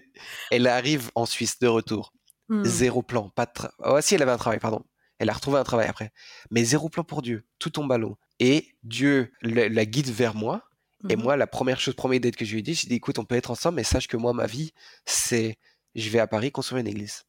elle 0.52 0.68
arrive 0.68 1.12
en 1.16 1.26
Suisse 1.26 1.60
de 1.60 1.68
retour. 1.68 2.14
Hmm. 2.50 2.64
Zéro 2.64 3.02
plan, 3.02 3.30
pas 3.30 3.46
de. 3.46 3.52
Oh, 3.80 4.00
si, 4.02 4.16
elle 4.16 4.22
avait 4.22 4.32
un 4.32 4.38
travail, 4.38 4.60
pardon. 4.60 4.84
Elle 5.20 5.30
a 5.30 5.34
retrouvé 5.34 5.58
un 5.58 5.64
travail 5.64 5.88
après. 5.88 6.12
Mais 6.52 6.64
zéro 6.64 6.90
plan 6.90 7.04
pour 7.04 7.22
Dieu. 7.22 7.46
Tout 7.60 7.70
tombe 7.70 7.92
à 7.92 7.98
l'eau. 7.98 8.18
Et 8.40 8.76
Dieu 8.84 9.32
la, 9.42 9.86
guide 9.86 10.10
vers 10.10 10.36
moi. 10.36 10.64
Et 11.10 11.16
mhm. 11.16 11.24
moi, 11.24 11.38
la 11.38 11.48
première 11.48 11.80
chose, 11.80 11.96
première 11.96 12.20
date 12.20 12.36
que 12.36 12.46
je 12.46 12.54
lui 12.54 12.60
ai 12.60 12.62
dit, 12.64 12.74
j'ai 12.74 12.88
dit, 12.88 12.96
écoute, 12.96 13.20
on 13.20 13.26
peut 13.26 13.36
être 13.36 13.52
ensemble, 13.52 13.76
mais 13.76 13.84
sache 13.84 14.08
que 14.08 14.18
moi, 14.18 14.34
ma 14.34 14.48
vie, 14.48 14.74
c'est, 15.06 15.58
je 15.96 16.10
vais 16.10 16.20
à 16.20 16.28
Paris 16.28 16.52
construire 16.52 16.82
une 16.82 16.88
église. 16.88 17.24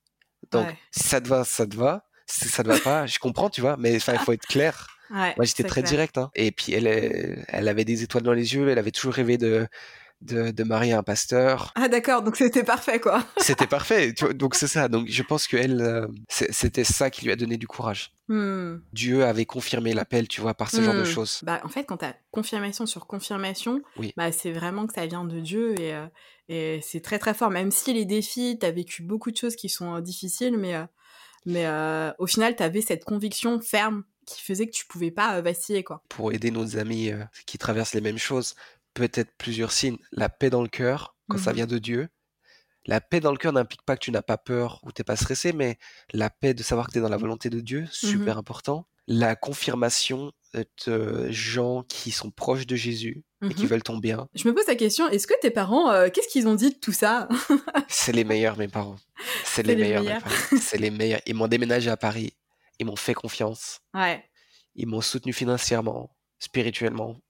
Donc, 0.51 0.69
si 0.91 1.09
ça 1.09 1.21
te 1.21 1.29
va, 1.29 1.45
ça 1.45 1.67
te 1.67 1.77
va. 1.77 2.05
Si 2.27 2.49
ça 2.49 2.63
te 2.63 2.69
va 2.69 2.79
pas, 2.79 3.07
je 3.07 3.19
comprends, 3.19 3.51
tu 3.51 3.61
vois, 3.61 3.77
mais 3.77 3.95
il 3.95 4.01
faut 4.01 4.33
être 4.33 4.47
clair. 4.47 4.89
moi, 5.11 5.35
j'étais 5.43 5.65
très 5.65 5.83
direct. 5.83 6.19
Hein. 6.19 6.31
Et 6.35 6.53
puis, 6.53 6.73
elle, 6.73 7.45
elle 7.49 7.69
avait 7.69 7.85
des 7.85 8.03
étoiles 8.03 8.23
dans 8.23 8.33
les 8.33 8.55
yeux. 8.55 8.69
Elle 8.69 8.79
avait 8.79 8.93
toujours 8.93 9.15
rêvé 9.15 9.39
de, 9.39 9.69
de, 10.25 10.65
marier 10.65 10.93
un 10.93 11.03
pasteur. 11.03 11.73
Ah 11.75 11.89
d'accord, 11.89 12.23
donc 12.23 12.37
c'était 12.37 12.65
parfait 12.65 13.01
quoi. 13.01 13.25
c'était 13.39 13.67
parfait, 13.67 14.13
donc 14.35 14.55
c'est 14.55 14.67
ça. 14.67 14.89
Donc 14.89 15.09
je 15.09 15.23
pense 15.23 15.47
que 15.47 15.57
elle, 15.57 15.81
euh, 15.81 16.07
c'était 16.29 16.85
ça 16.85 17.11
qui 17.11 17.25
lui 17.25 17.33
a 17.33 17.37
donné 17.37 17.57
du 17.57 17.67
courage. 17.67 18.13
Hmm. 18.29 18.77
Dieu 18.93 19.25
avait 19.25 19.45
confirmé 19.45 19.93
l'appel, 19.93 20.29
tu 20.29 20.41
vois, 20.41 20.55
par 20.55 20.71
ce 20.71 20.81
genre 20.81 20.95
de 20.95 21.03
hmm. 21.03 21.07
choses. 21.07 21.41
Bah 21.43 21.61
en 21.65 21.69
fait, 21.69 21.85
quand 21.85 21.99
tu 21.99 22.07
as 22.07 22.17
confirmation 22.31 22.87
sur 22.87 23.07
confirmation, 23.07 23.83
bah 24.17 24.33
c'est 24.33 24.53
vraiment 24.53 24.87
que 24.87 24.95
ça 24.95 25.07
vient 25.07 25.25
de 25.25 25.41
Dieu 25.41 25.79
et, 25.79 25.95
euh, 25.95 26.07
et 26.49 26.81
c'est 26.83 27.01
très 27.01 27.19
très 27.19 27.35
fort. 27.35 27.51
Même 27.51 27.71
si 27.71 27.93
les 27.93 28.07
défis, 28.07 28.59
tu 28.59 28.67
as 28.67 28.71
vécu 28.71 29.03
beaucoup 29.03 29.31
de 29.31 29.37
choses 29.37 29.57
qui 29.57 29.69
sont 29.69 29.97
euh, 29.97 30.01
difficiles, 30.01 30.57
mais 30.57 30.75
mais 31.47 31.67
au 32.19 32.27
final, 32.27 32.57
tu 32.57 32.63
avais 32.63 32.81
cette 32.81 33.05
conviction 33.05 33.61
ferme 33.61 34.05
qui 34.27 34.41
faisait 34.41 34.65
que 34.65 34.73
tu 34.73 34.87
pouvais 34.87 35.11
pas 35.11 35.39
vaciller 35.43 35.85
quoi. 35.85 36.03
Pour 36.09 36.33
aider 36.33 36.51
nos 36.51 36.79
amis 36.79 37.11
qui 37.45 37.59
traversent 37.59 37.93
les 37.93 38.01
mêmes 38.01 38.17
choses, 38.17 38.55
peut-être 38.95 39.37
plusieurs 39.37 39.73
signes. 39.73 39.99
La 40.13 40.29
paix 40.29 40.51
dans 40.51 40.63
le 40.63 40.69
cœur, 40.69 41.17
quand 41.29 41.39
ça 41.39 41.53
mmh 41.53 41.57
vient 41.57 41.67
de 41.67 41.79
Dieu. 41.79 42.09
La 42.87 43.01
paix 43.01 43.21
dans 43.21 43.33
le 43.33 43.39
cœur 43.39 43.53
n'implique 43.53 43.83
pas 43.83 43.97
que 43.97 44.05
tu 44.05 44.11
n'as 44.11 44.23
pas 44.23 44.37
peur 44.37 44.81
ou 44.83 44.93
t'es 44.93 45.05
pas 45.05 45.17
stressé, 45.17 45.53
mais 45.53 45.79
la 46.13 46.29
paix 46.29 46.53
de 46.53 46.63
savoir 46.63 46.87
que 46.87 46.93
tu 46.93 46.99
es 46.99 47.01
dans 47.01 47.09
la 47.09 47.17
volonté 47.17 47.51
de 47.51 47.61
Dieu, 47.61 47.83
mmh 47.83 47.93
super 47.93 48.39
important. 48.39 48.87
La 49.07 49.37
confirmation 49.37 50.33
de 50.87 51.31
gens 51.31 51.83
qui 51.83 52.11
sont 52.11 52.31
proches 52.31 52.67
de 52.67 52.77
Jésus 52.77 53.25
et 53.43 53.55
qui 53.55 53.65
mmh 53.65 53.67
veulent 53.67 53.83
ton 53.83 53.99
bien. 53.99 54.29
Je 54.35 54.47
me 54.49 54.55
pose 54.55 54.67
la 54.67 54.77
question, 54.77 55.09
est-ce 55.09 55.27
que 55.27 55.39
tes 55.41 55.51
parents, 55.51 55.91
euh, 55.91 56.09
qu'est-ce 56.09 56.29
qu'ils 56.29 56.47
ont 56.47 56.55
dit 56.55 56.71
de 56.71 56.79
tout 56.79 56.93
ça? 56.93 57.29
C'est 57.89 58.13
les 58.13 58.25
meilleurs, 58.25 58.57
mes 58.57 58.69
parents. 58.69 58.97
C'est 59.45 59.63
les, 59.63 59.77
meilleurs. 59.77 60.23
C'est 60.61 60.79
les 60.79 60.91
meilleurs. 60.91 61.21
Ils 61.27 61.35
m'ont 61.35 61.49
déménagé 61.49 61.91
à 61.91 61.97
Paris. 61.97 62.35
Ils 62.79 62.87
m'ont 62.87 62.97
fait 62.97 63.15
confiance. 63.15 63.81
Ouais. 63.93 64.25
Ils 64.75 64.87
m'ont 64.87 65.01
soutenu 65.01 65.33
financièrement, 65.33 66.15
spirituellement. 66.39 67.21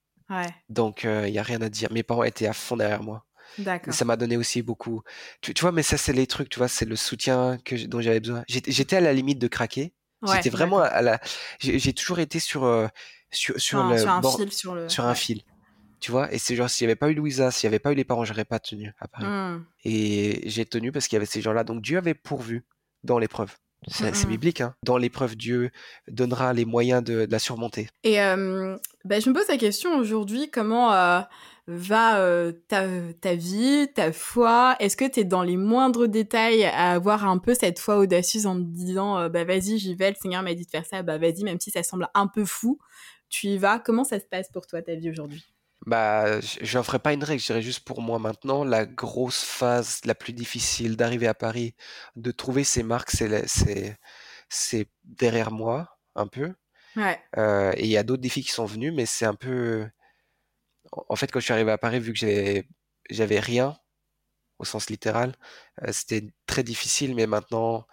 Donc, 0.68 1.04
il 1.04 1.32
n'y 1.32 1.38
a 1.38 1.42
rien 1.42 1.60
à 1.62 1.68
dire. 1.68 1.92
Mes 1.92 2.02
parents 2.02 2.24
étaient 2.24 2.46
à 2.46 2.52
fond 2.52 2.76
derrière 2.76 3.02
moi. 3.02 3.24
D'accord. 3.58 3.94
Ça 3.94 4.04
m'a 4.04 4.16
donné 4.16 4.36
aussi 4.36 4.62
beaucoup. 4.62 5.02
Tu, 5.40 5.52
vois, 5.60 5.70
mais 5.70 5.82
ça, 5.82 5.96
c'est 5.96 6.12
les 6.12 6.26
trucs, 6.26 6.48
tu 6.48 6.58
vois, 6.58 6.68
c'est 6.68 6.86
le 6.86 6.96
soutien 6.96 7.58
que 7.64 7.86
dont 7.86 8.00
j'avais 8.00 8.20
besoin. 8.20 8.42
J'étais 8.48 8.96
à 8.96 9.00
la 9.00 9.12
limite 9.12 9.38
de 9.38 9.48
craquer. 9.48 9.94
J'étais 10.32 10.50
vraiment 10.50 10.80
à 10.80 11.02
la. 11.02 11.20
J'ai 11.58 11.92
toujours 11.92 12.18
été 12.18 12.40
sur, 12.40 12.62
sur, 13.30 13.60
sur, 13.60 13.84
le, 13.84 13.98
sur 13.98 14.10
un 14.10 14.22
fil. 14.22 14.52
Sur, 14.52 14.74
le... 14.74 14.88
sur 14.88 15.04
un 15.04 15.14
fil. 15.14 15.42
Tu 16.00 16.10
vois, 16.10 16.30
et 16.34 16.38
c'est 16.38 16.54
genre, 16.54 16.68
s'il 16.68 16.86
n'y 16.86 16.90
avait 16.90 16.98
pas 16.98 17.08
eu 17.08 17.14
Louisa, 17.14 17.50
s'il 17.50 17.66
n'y 17.66 17.74
avait 17.74 17.78
pas 17.78 17.90
eu 17.92 17.94
les 17.94 18.04
parents, 18.04 18.26
j'aurais 18.26 18.44
pas 18.44 18.58
tenu 18.58 18.92
à 18.98 19.08
Paris. 19.08 19.24
Mmh. 19.24 19.64
Et 19.84 20.42
j'ai 20.44 20.66
tenu 20.66 20.92
parce 20.92 21.08
qu'il 21.08 21.16
y 21.16 21.18
avait 21.18 21.24
ces 21.24 21.40
gens-là. 21.40 21.64
Donc 21.64 21.80
Dieu 21.80 21.96
avait 21.96 22.12
pourvu 22.12 22.66
dans 23.04 23.18
l'épreuve. 23.18 23.56
C'est 23.88 24.26
biblique. 24.26 24.60
Hein. 24.60 24.74
Dans 24.82 24.96
l'épreuve, 24.96 25.36
Dieu 25.36 25.70
donnera 26.08 26.52
les 26.52 26.64
moyens 26.64 27.02
de, 27.02 27.26
la 27.30 27.38
surmonter. 27.38 27.88
Et 28.02 28.20
euh, 28.20 28.76
bah, 29.04 29.20
je 29.20 29.28
me 29.28 29.34
pose 29.34 29.48
la 29.48 29.56
question 29.56 29.96
aujourd'hui, 29.96 30.50
comment 30.50 30.92
euh, 30.92 31.20
va 31.66 32.18
euh, 32.18 32.52
ta, 32.68 32.86
ta, 33.20 33.34
vie, 33.34 33.88
ta 33.94 34.12
foi? 34.12 34.76
Est-ce 34.80 34.96
que 34.96 35.08
tu 35.08 35.20
es 35.20 35.24
dans 35.24 35.42
les 35.42 35.56
moindres 35.56 36.08
détails 36.08 36.64
à 36.64 36.92
avoir 36.92 37.26
un 37.26 37.38
peu 37.38 37.54
cette 37.54 37.78
foi 37.78 37.98
audacieuse 37.98 38.46
en 38.46 38.56
te 38.56 38.62
disant, 38.62 39.28
bah 39.28 39.44
vas-y, 39.44 39.78
j'y 39.78 39.94
vais, 39.94 40.10
le 40.10 40.16
Seigneur 40.20 40.42
m'a 40.42 40.54
dit 40.54 40.64
de 40.64 40.70
faire 40.70 40.86
ça, 40.86 41.02
bah 41.02 41.18
vas-y, 41.18 41.44
même 41.44 41.60
si 41.60 41.70
ça 41.70 41.82
semble 41.82 42.08
un 42.14 42.26
peu 42.26 42.44
fou, 42.44 42.78
tu 43.28 43.48
y 43.48 43.58
vas. 43.58 43.78
Comment 43.78 44.04
ça 44.04 44.18
se 44.20 44.26
passe 44.26 44.48
pour 44.52 44.66
toi, 44.66 44.82
ta 44.82 44.94
vie 44.94 45.10
aujourd'hui? 45.10 45.44
Bah, 45.86 46.40
je 46.40 46.78
n'en 46.78 46.82
ferai 46.82 46.98
pas 46.98 47.12
une 47.12 47.22
règle, 47.24 47.40
je 47.40 47.46
dirais 47.46 47.62
juste 47.62 47.84
pour 47.84 48.00
moi 48.00 48.18
maintenant, 48.18 48.64
la 48.64 48.86
grosse 48.86 49.42
phase 49.44 50.00
la 50.04 50.14
plus 50.14 50.32
difficile 50.32 50.96
d'arriver 50.96 51.26
à 51.26 51.34
Paris, 51.34 51.74
de 52.16 52.30
trouver 52.30 52.64
ses 52.64 52.82
marques, 52.82 53.10
c'est, 53.10 54.88
derrière 55.04 55.50
moi, 55.50 55.98
un 56.14 56.26
peu. 56.26 56.54
Ouais. 56.96 57.20
Euh, 57.36 57.72
et 57.76 57.84
il 57.84 57.90
y 57.90 57.96
a 57.96 58.02
d'autres 58.02 58.22
défis 58.22 58.42
qui 58.42 58.50
sont 58.50 58.66
venus, 58.66 58.92
mais 58.94 59.06
c'est 59.06 59.26
un 59.26 59.34
peu. 59.34 59.88
En 61.08 61.16
fait, 61.16 61.30
quand 61.30 61.40
je 61.40 61.44
suis 61.44 61.52
arrivé 61.52 61.72
à 61.72 61.78
Paris, 61.78 62.00
vu 62.00 62.12
que 62.12 62.64
j'avais 63.10 63.40
rien, 63.40 63.76
au 64.58 64.64
sens 64.64 64.88
littéral, 64.90 65.34
euh, 65.82 65.92
c'était 65.92 66.28
très 66.46 66.62
difficile, 66.62 67.14
mais 67.14 67.26
maintenant, 67.26 67.86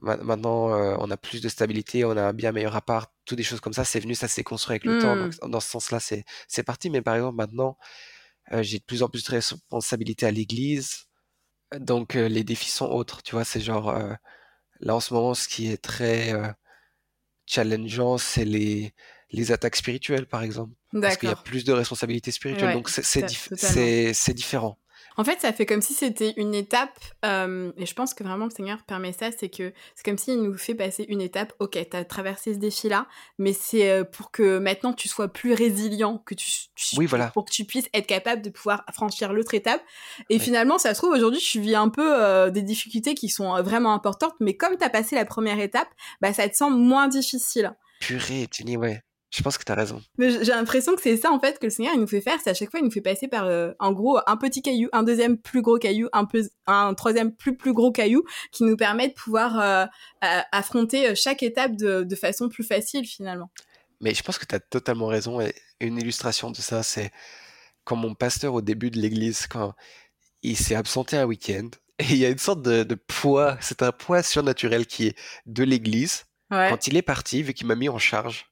Maintenant, 0.00 0.72
euh, 0.72 0.96
on 1.00 1.10
a 1.10 1.16
plus 1.16 1.40
de 1.40 1.48
stabilité, 1.48 2.04
on 2.04 2.16
a 2.16 2.22
un 2.22 2.32
bien 2.32 2.52
meilleur 2.52 2.76
appart, 2.76 3.12
toutes 3.24 3.38
des 3.38 3.44
choses 3.44 3.60
comme 3.60 3.72
ça, 3.72 3.84
c'est 3.84 3.98
venu, 3.98 4.14
ça 4.14 4.28
s'est 4.28 4.44
construit 4.44 4.74
avec 4.74 4.84
le 4.84 5.00
temps. 5.00 5.16
Donc, 5.16 5.34
mmh. 5.42 5.50
dans 5.50 5.60
ce 5.60 5.68
sens-là, 5.70 5.98
c'est, 5.98 6.62
parti. 6.62 6.88
Mais 6.88 7.02
par 7.02 7.16
exemple, 7.16 7.36
maintenant, 7.36 7.76
euh, 8.52 8.62
j'ai 8.62 8.78
de 8.78 8.84
plus 8.84 9.02
en 9.02 9.08
plus 9.08 9.24
de 9.24 9.30
responsabilités 9.32 10.26
à 10.26 10.30
l'église. 10.30 11.06
Donc, 11.76 12.14
euh, 12.14 12.28
les 12.28 12.44
défis 12.44 12.70
sont 12.70 12.86
autres. 12.86 13.22
Tu 13.22 13.34
vois, 13.34 13.44
c'est 13.44 13.60
genre, 13.60 13.92
là 14.80 14.94
en 14.94 15.00
ce 15.00 15.12
moment, 15.12 15.34
ce 15.34 15.48
qui 15.48 15.70
est 15.70 15.82
très 15.82 16.32
challengeant, 17.46 18.18
c'est 18.18 18.44
les, 18.44 18.94
les 19.30 19.52
attaques 19.52 19.76
spirituelles, 19.76 20.26
par 20.26 20.42
exemple. 20.42 20.74
Parce 20.92 21.16
qu'il 21.16 21.28
y 21.28 21.32
a 21.32 21.36
plus 21.36 21.64
de 21.64 21.72
responsabilités 21.72 22.30
spirituelles. 22.30 22.74
donc, 22.74 22.88
c'est 22.88 24.34
différent. 24.34 24.78
En 25.18 25.24
fait, 25.24 25.40
ça 25.40 25.52
fait 25.52 25.66
comme 25.66 25.82
si 25.82 25.94
c'était 25.94 26.32
une 26.36 26.54
étape, 26.54 26.96
euh, 27.24 27.72
et 27.76 27.86
je 27.86 27.94
pense 27.94 28.14
que 28.14 28.22
vraiment 28.22 28.44
le 28.44 28.52
Seigneur 28.52 28.84
permet 28.84 29.12
ça, 29.12 29.30
c'est 29.36 29.48
que 29.48 29.72
c'est 29.96 30.04
comme 30.04 30.16
s'il 30.16 30.40
nous 30.40 30.56
fait 30.56 30.76
passer 30.76 31.04
une 31.08 31.20
étape, 31.20 31.52
ok, 31.58 31.72
tu 31.72 31.96
as 31.96 32.04
traversé 32.04 32.54
ce 32.54 32.58
défi-là, 32.60 33.08
mais 33.36 33.52
c'est 33.52 33.90
euh, 33.90 34.04
pour 34.04 34.30
que 34.30 34.58
maintenant 34.58 34.92
tu 34.92 35.08
sois 35.08 35.26
plus 35.26 35.54
résilient, 35.54 36.18
que 36.24 36.36
tu, 36.36 36.48
oui, 36.96 37.06
voilà. 37.06 37.30
pour 37.30 37.44
que 37.44 37.50
tu 37.50 37.64
puisses 37.64 37.88
être 37.94 38.06
capable 38.06 38.42
de 38.42 38.50
pouvoir 38.50 38.84
franchir 38.94 39.32
l'autre 39.32 39.54
étape. 39.54 39.82
Et 40.30 40.38
finalement, 40.38 40.78
ça 40.78 40.94
se 40.94 41.00
trouve, 41.00 41.14
aujourd'hui, 41.14 41.40
je 41.40 41.58
vis 41.58 41.74
un 41.74 41.88
peu 41.88 42.22
euh, 42.22 42.50
des 42.50 42.62
difficultés 42.62 43.16
qui 43.16 43.28
sont 43.28 43.60
vraiment 43.60 43.94
importantes, 43.94 44.34
mais 44.38 44.56
comme 44.56 44.76
tu 44.76 44.84
as 44.84 44.90
passé 44.90 45.16
la 45.16 45.24
première 45.24 45.58
étape, 45.58 45.88
bah, 46.20 46.32
ça 46.32 46.48
te 46.48 46.54
semble 46.54 46.76
moins 46.76 47.08
difficile. 47.08 47.74
Purée, 47.98 48.46
tu 48.48 48.62
dis, 48.62 48.76
ouais. 48.76 49.02
Je 49.30 49.42
pense 49.42 49.58
que 49.58 49.64
tu 49.64 49.70
as 49.70 49.74
raison. 49.74 50.02
Mais 50.16 50.30
j'ai 50.30 50.52
l'impression 50.52 50.94
que 50.96 51.02
c'est 51.02 51.16
ça 51.16 51.30
en 51.30 51.38
fait 51.38 51.58
que 51.58 51.66
le 51.66 51.70
Seigneur 51.70 51.92
il 51.94 52.00
nous 52.00 52.06
fait 52.06 52.20
faire, 52.20 52.38
c'est 52.42 52.50
à 52.50 52.54
chaque 52.54 52.70
fois 52.70 52.80
il 52.80 52.84
nous 52.84 52.90
fait 52.90 53.02
passer 53.02 53.28
par 53.28 53.44
euh, 53.44 53.72
en 53.78 53.92
gros 53.92 54.18
un 54.26 54.36
petit 54.36 54.62
caillou, 54.62 54.88
un 54.92 55.02
deuxième 55.02 55.36
plus 55.36 55.60
gros 55.60 55.78
caillou, 55.78 56.08
un 56.12 56.24
peu 56.24 56.42
un 56.66 56.94
troisième 56.94 57.34
plus 57.34 57.56
plus 57.56 57.74
gros 57.74 57.92
caillou 57.92 58.24
qui 58.52 58.64
nous 58.64 58.76
permet 58.76 59.08
de 59.08 59.14
pouvoir 59.14 59.60
euh, 59.60 59.84
affronter 60.52 61.08
euh, 61.08 61.14
chaque 61.14 61.42
étape 61.42 61.76
de, 61.76 62.04
de, 62.04 62.16
façon 62.16 62.48
plus 62.48 62.64
facile 62.64 63.06
finalement. 63.06 63.50
Mais 64.00 64.14
je 64.14 64.22
pense 64.22 64.38
que 64.38 64.46
tu 64.46 64.54
as 64.54 64.60
totalement 64.60 65.08
raison 65.08 65.40
et 65.40 65.54
une 65.80 65.98
illustration 65.98 66.50
de 66.50 66.56
ça 66.56 66.82
c'est 66.82 67.10
quand 67.84 67.96
mon 67.96 68.14
pasteur 68.14 68.54
au 68.54 68.62
début 68.62 68.90
de 68.90 68.98
l'église 68.98 69.46
quand 69.46 69.74
il 70.42 70.56
s'est 70.56 70.74
absenté 70.74 71.16
un 71.16 71.24
week-end, 71.26 71.68
Et 71.98 72.04
il 72.10 72.16
y 72.16 72.24
a 72.24 72.28
une 72.28 72.38
sorte 72.38 72.62
de, 72.62 72.84
de 72.84 72.94
poids, 72.94 73.56
c'est 73.60 73.82
un 73.82 73.92
poids 73.92 74.22
surnaturel 74.22 74.86
qui 74.86 75.08
est 75.08 75.18
de 75.46 75.64
l'Église. 75.64 76.26
Ouais. 76.50 76.68
Quand 76.70 76.86
il 76.86 76.96
est 76.96 77.02
parti, 77.02 77.42
vu 77.42 77.54
qu'il 77.54 77.66
m'a 77.66 77.74
mis 77.74 77.88
en 77.88 77.98
charge, 77.98 78.46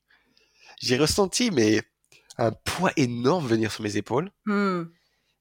j'ai 0.81 0.97
ressenti 0.97 1.51
mais 1.51 1.83
un 2.39 2.53
poids 2.53 2.93
énorme 2.97 3.47
venir 3.47 3.73
sur 3.73 3.83
mes 3.83 3.97
épaules. 3.97 4.31
Hmm. 4.45 4.85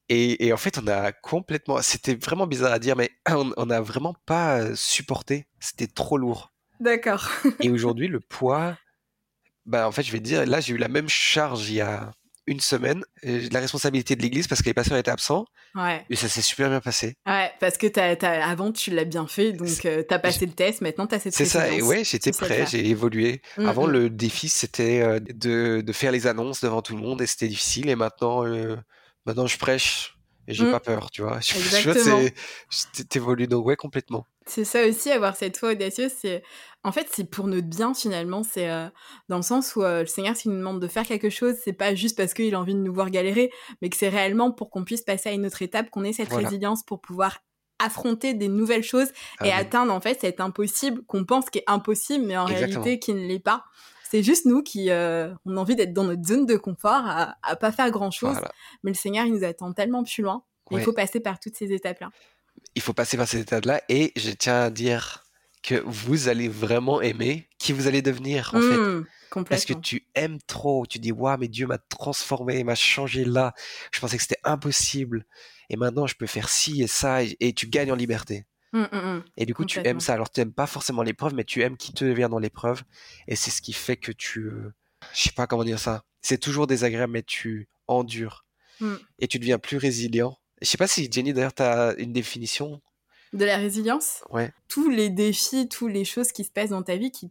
Et, 0.07 0.45
et 0.45 0.53
en 0.53 0.57
fait, 0.57 0.77
on 0.77 0.87
a 0.87 1.11
complètement, 1.11 1.81
c'était 1.81 2.15
vraiment 2.15 2.47
bizarre 2.47 2.71
à 2.71 2.79
dire, 2.79 2.95
mais 2.95 3.09
on 3.29 3.65
n'a 3.65 3.81
vraiment 3.81 4.15
pas 4.25 4.75
supporté. 4.75 5.47
C'était 5.59 5.87
trop 5.87 6.17
lourd. 6.17 6.53
D'accord. 6.79 7.29
Et 7.61 7.69
aujourd'hui, 7.69 8.07
le 8.07 8.19
poids, 8.19 8.77
bah 9.65 9.87
en 9.87 9.91
fait, 9.91 10.03
je 10.03 10.11
vais 10.11 10.19
te 10.19 10.23
dire, 10.23 10.45
là, 10.45 10.59
j'ai 10.59 10.73
eu 10.73 10.77
la 10.77 10.89
même 10.89 11.09
charge 11.09 11.69
il 11.69 11.75
y 11.75 11.81
a 11.81 12.11
une 12.47 12.59
semaine, 12.59 13.03
la 13.23 13.59
responsabilité 13.59 14.15
de 14.15 14.21
l'église 14.21 14.47
parce 14.47 14.61
que 14.61 14.67
les 14.67 14.73
pasteurs 14.73 14.97
étaient 14.97 15.09
absents, 15.09 15.45
Ouais. 15.75 16.05
et 16.09 16.15
ça 16.15 16.29
s'est 16.29 16.41
super 16.41 16.69
bien 16.69 16.79
passé. 16.79 17.15
Ouais, 17.27 17.51
parce 17.59 17.77
que 17.77 17.87
t'as, 17.87 18.15
t'as- 18.15 18.47
avant 18.47 18.71
tu 18.71 18.91
l'as 18.91 19.03
bien 19.03 19.27
fait, 19.27 19.51
donc 19.51 19.85
euh, 19.85 20.03
t'as 20.07 20.19
passé 20.19 20.45
le 20.45 20.53
test, 20.53 20.79
maintenant 20.81 21.05
t'as 21.05 21.19
cette 21.19 21.35
C'est 21.35 21.45
ça, 21.45 21.69
et 21.69 21.81
ouais, 21.81 22.03
j'étais 22.05 22.31
Tu 22.31 22.37
prêt, 22.39 22.65
j'ai 22.65 22.87
évolué. 22.87 23.41
Mm, 23.57 23.65
Avant, 23.67 23.87
mm. 23.87 23.91
le 23.91 24.09
défi, 24.09 24.47
c'était 24.49 25.01
euh, 25.01 25.19
de, 25.19 25.81
de 25.81 25.91
faire 25.93 26.11
les 26.13 26.27
annonces 26.27 26.61
devant 26.61 26.81
tout 26.81 26.95
le 26.95 27.01
monde, 27.01 27.21
et 27.21 27.27
c'était 27.27 27.47
difficile, 27.49 27.89
et 27.89 27.95
maintenant, 27.95 28.45
euh, 28.45 28.77
maintenant, 29.25 29.47
je 29.47 29.57
prêche, 29.57 30.15
et 30.47 30.53
j'ai 30.53 30.63
Mm. 30.65 30.71
pas 30.71 30.79
peur, 30.79 31.11
tu 31.11 31.21
vois. 31.23 31.39
Je, 31.41 31.53
vois, 31.57 31.77
Exactement. 31.79 32.21
c'est- 32.21 32.33
c'est- 32.93 33.09
t'évolues, 33.09 33.47
donc 33.47 33.65
ouais, 33.65 33.75
complètement. 33.75 34.25
C'est 34.47 34.63
ça 34.65 34.85
aussi, 34.87 35.09
avoir 35.11 35.35
cette 35.35 35.57
foi 35.57 35.71
audacieuse, 35.71 36.11
c'est 36.15 36.43
en 36.83 36.91
fait 36.91 37.07
c'est 37.11 37.23
pour 37.29 37.47
notre 37.47 37.67
bien 37.67 37.93
finalement, 37.95 38.43
c'est 38.43 38.69
euh, 38.69 38.87
dans 39.27 39.37
le 39.37 39.41
sens 39.41 39.75
où 39.75 39.81
euh, 39.83 40.01
le 40.01 40.05
Seigneur 40.05 40.35
s'il 40.35 40.51
nous 40.51 40.57
demande 40.59 40.79
de 40.79 40.87
faire 40.87 41.03
quelque 41.05 41.31
chose, 41.31 41.55
c'est 41.63 41.73
pas 41.73 41.95
juste 41.95 42.15
parce 42.15 42.33
qu'il 42.35 42.53
a 42.53 42.59
envie 42.59 42.75
de 42.75 42.79
nous 42.79 42.93
voir 42.93 43.09
galérer, 43.09 43.51
mais 43.81 43.89
que 43.89 43.97
c'est 43.97 44.09
réellement 44.09 44.51
pour 44.51 44.69
qu'on 44.69 44.83
puisse 44.83 45.01
passer 45.01 45.29
à 45.29 45.31
une 45.31 45.47
autre 45.47 45.63
étape, 45.63 45.89
qu'on 45.89 46.03
ait 46.03 46.13
cette 46.13 46.29
Voilà. 46.29 46.47
résilience 46.47 46.83
pour 46.83 47.01
pouvoir 47.01 47.39
affronter 47.79 48.33
des 48.35 48.47
nouvelles 48.47 48.83
choses 48.83 49.09
et 49.43 49.51
atteindre 49.51 49.91
en 49.91 49.99
fait 49.99 50.21
cet 50.21 50.39
impossible 50.39 51.03
qu'on 51.07 51.25
pense 51.25 51.49
qui 51.49 51.57
est 51.59 51.63
impossible, 51.67 52.23
mais 52.25 52.37
en 52.37 52.47
Exactement. 52.47 52.83
réalité 52.83 52.99
qui 52.99 53.13
ne 53.13 53.27
l'est 53.27 53.39
pas. 53.39 53.65
C'est 54.09 54.21
juste 54.23 54.45
nous 54.45 54.61
qui 54.61 54.91
euh, 54.91 55.33
on 55.45 55.57
a 55.57 55.59
envie 55.59 55.75
d'être 55.75 55.91
dans 55.91 56.03
notre 56.05 56.23
zone 56.23 56.45
de 56.45 56.55
confort, 56.55 57.01
à, 57.03 57.35
à 57.41 57.55
pas 57.55 57.71
faire 57.71 57.89
grand 57.89 58.11
chose, 58.11 58.33
Voilà. 58.33 58.51
mais 58.83 58.91
le 58.91 58.95
Seigneur 58.95 59.25
il 59.25 59.33
nous 59.33 59.43
attend 59.43 59.73
tellement 59.73 60.03
plus 60.03 60.21
loin. 60.21 60.43
Ouais. 60.71 60.79
Il 60.79 60.83
faut 60.83 60.93
passer 60.93 61.19
par 61.19 61.39
toutes 61.39 61.55
ces 61.57 61.73
étapes-là. 61.73 62.09
Il 62.75 62.81
faut 62.81 62.93
passer 62.93 63.17
par 63.17 63.27
cet 63.27 63.41
état-là 63.41 63.81
et 63.89 64.11
je 64.15 64.31
tiens 64.31 64.63
à 64.63 64.69
dire 64.69 65.23
que 65.63 65.81
vous 65.85 66.27
allez 66.27 66.47
vraiment 66.47 67.01
aimer 67.01 67.49
qui 67.57 67.73
vous 67.73 67.87
allez 67.87 68.01
devenir 68.01 68.51
en 68.53 68.59
fait. 68.61 68.77
Mmh, 68.77 69.05
Parce 69.49 69.65
que 69.65 69.73
tu 69.73 70.07
aimes 70.13 70.37
trop, 70.45 70.85
tu 70.85 70.99
dis 70.99 71.11
waouh 71.11 71.37
mais 71.39 71.47
Dieu 71.47 71.65
m'a 71.67 71.77
transformé, 71.79 72.63
m'a 72.63 72.75
changé 72.75 73.25
là. 73.25 73.53
Je 73.91 73.99
pensais 73.99 74.17
que 74.17 74.21
c'était 74.21 74.39
impossible 74.43 75.25
et 75.69 75.75
maintenant 75.77 76.05
je 76.05 76.15
peux 76.15 76.27
faire 76.27 76.49
ci 76.49 76.83
et 76.83 76.87
ça 76.87 77.23
et, 77.23 77.35
et 77.39 77.53
tu 77.53 77.67
gagnes 77.67 77.91
en 77.91 77.95
liberté. 77.95 78.45
Mmh, 78.73 78.81
mmh, 78.91 78.97
mmh. 78.97 79.23
Et 79.37 79.45
du 79.45 79.55
coup 79.55 79.65
tu 79.65 79.79
aimes 79.83 79.99
ça. 79.99 80.13
Alors 80.13 80.29
tu 80.29 80.41
aimes 80.41 80.53
pas 80.53 80.67
forcément 80.67 81.01
l'épreuve 81.01 81.33
mais 81.33 81.45
tu 81.45 81.61
aimes 81.63 81.77
qui 81.77 81.93
te 81.93 82.05
vient 82.05 82.29
dans 82.29 82.39
l'épreuve 82.39 82.83
et 83.27 83.35
c'est 83.35 83.51
ce 83.51 83.61
qui 83.61 83.73
fait 83.73 83.97
que 83.97 84.11
tu, 84.11 84.41
euh, 84.41 84.73
je 85.13 85.23
sais 85.23 85.31
pas 85.31 85.47
comment 85.47 85.63
dire 85.63 85.79
ça. 85.79 86.03
C'est 86.21 86.37
toujours 86.39 86.67
désagréable 86.67 87.13
mais 87.13 87.23
tu 87.23 87.69
endures 87.87 88.45
et 89.19 89.27
tu 89.27 89.39
deviens 89.39 89.57
plus 89.57 89.77
résilient. 89.77 90.37
Je 90.61 90.67
sais 90.67 90.77
pas 90.77 90.87
si 90.87 91.09
Jenny 91.11 91.33
d'ailleurs 91.33 91.53
t'as 91.53 91.95
une 91.97 92.13
définition. 92.13 92.81
De 93.33 93.43
la 93.45 93.57
résilience 93.57 94.23
Ouais. 94.29 94.51
Tous 94.67 94.89
les 94.89 95.09
défis, 95.09 95.67
toutes 95.67 95.91
les 95.91 96.05
choses 96.05 96.31
qui 96.31 96.43
se 96.43 96.51
passent 96.51 96.69
dans 96.69 96.83
ta 96.83 96.95
vie 96.95 97.11
qui, 97.11 97.29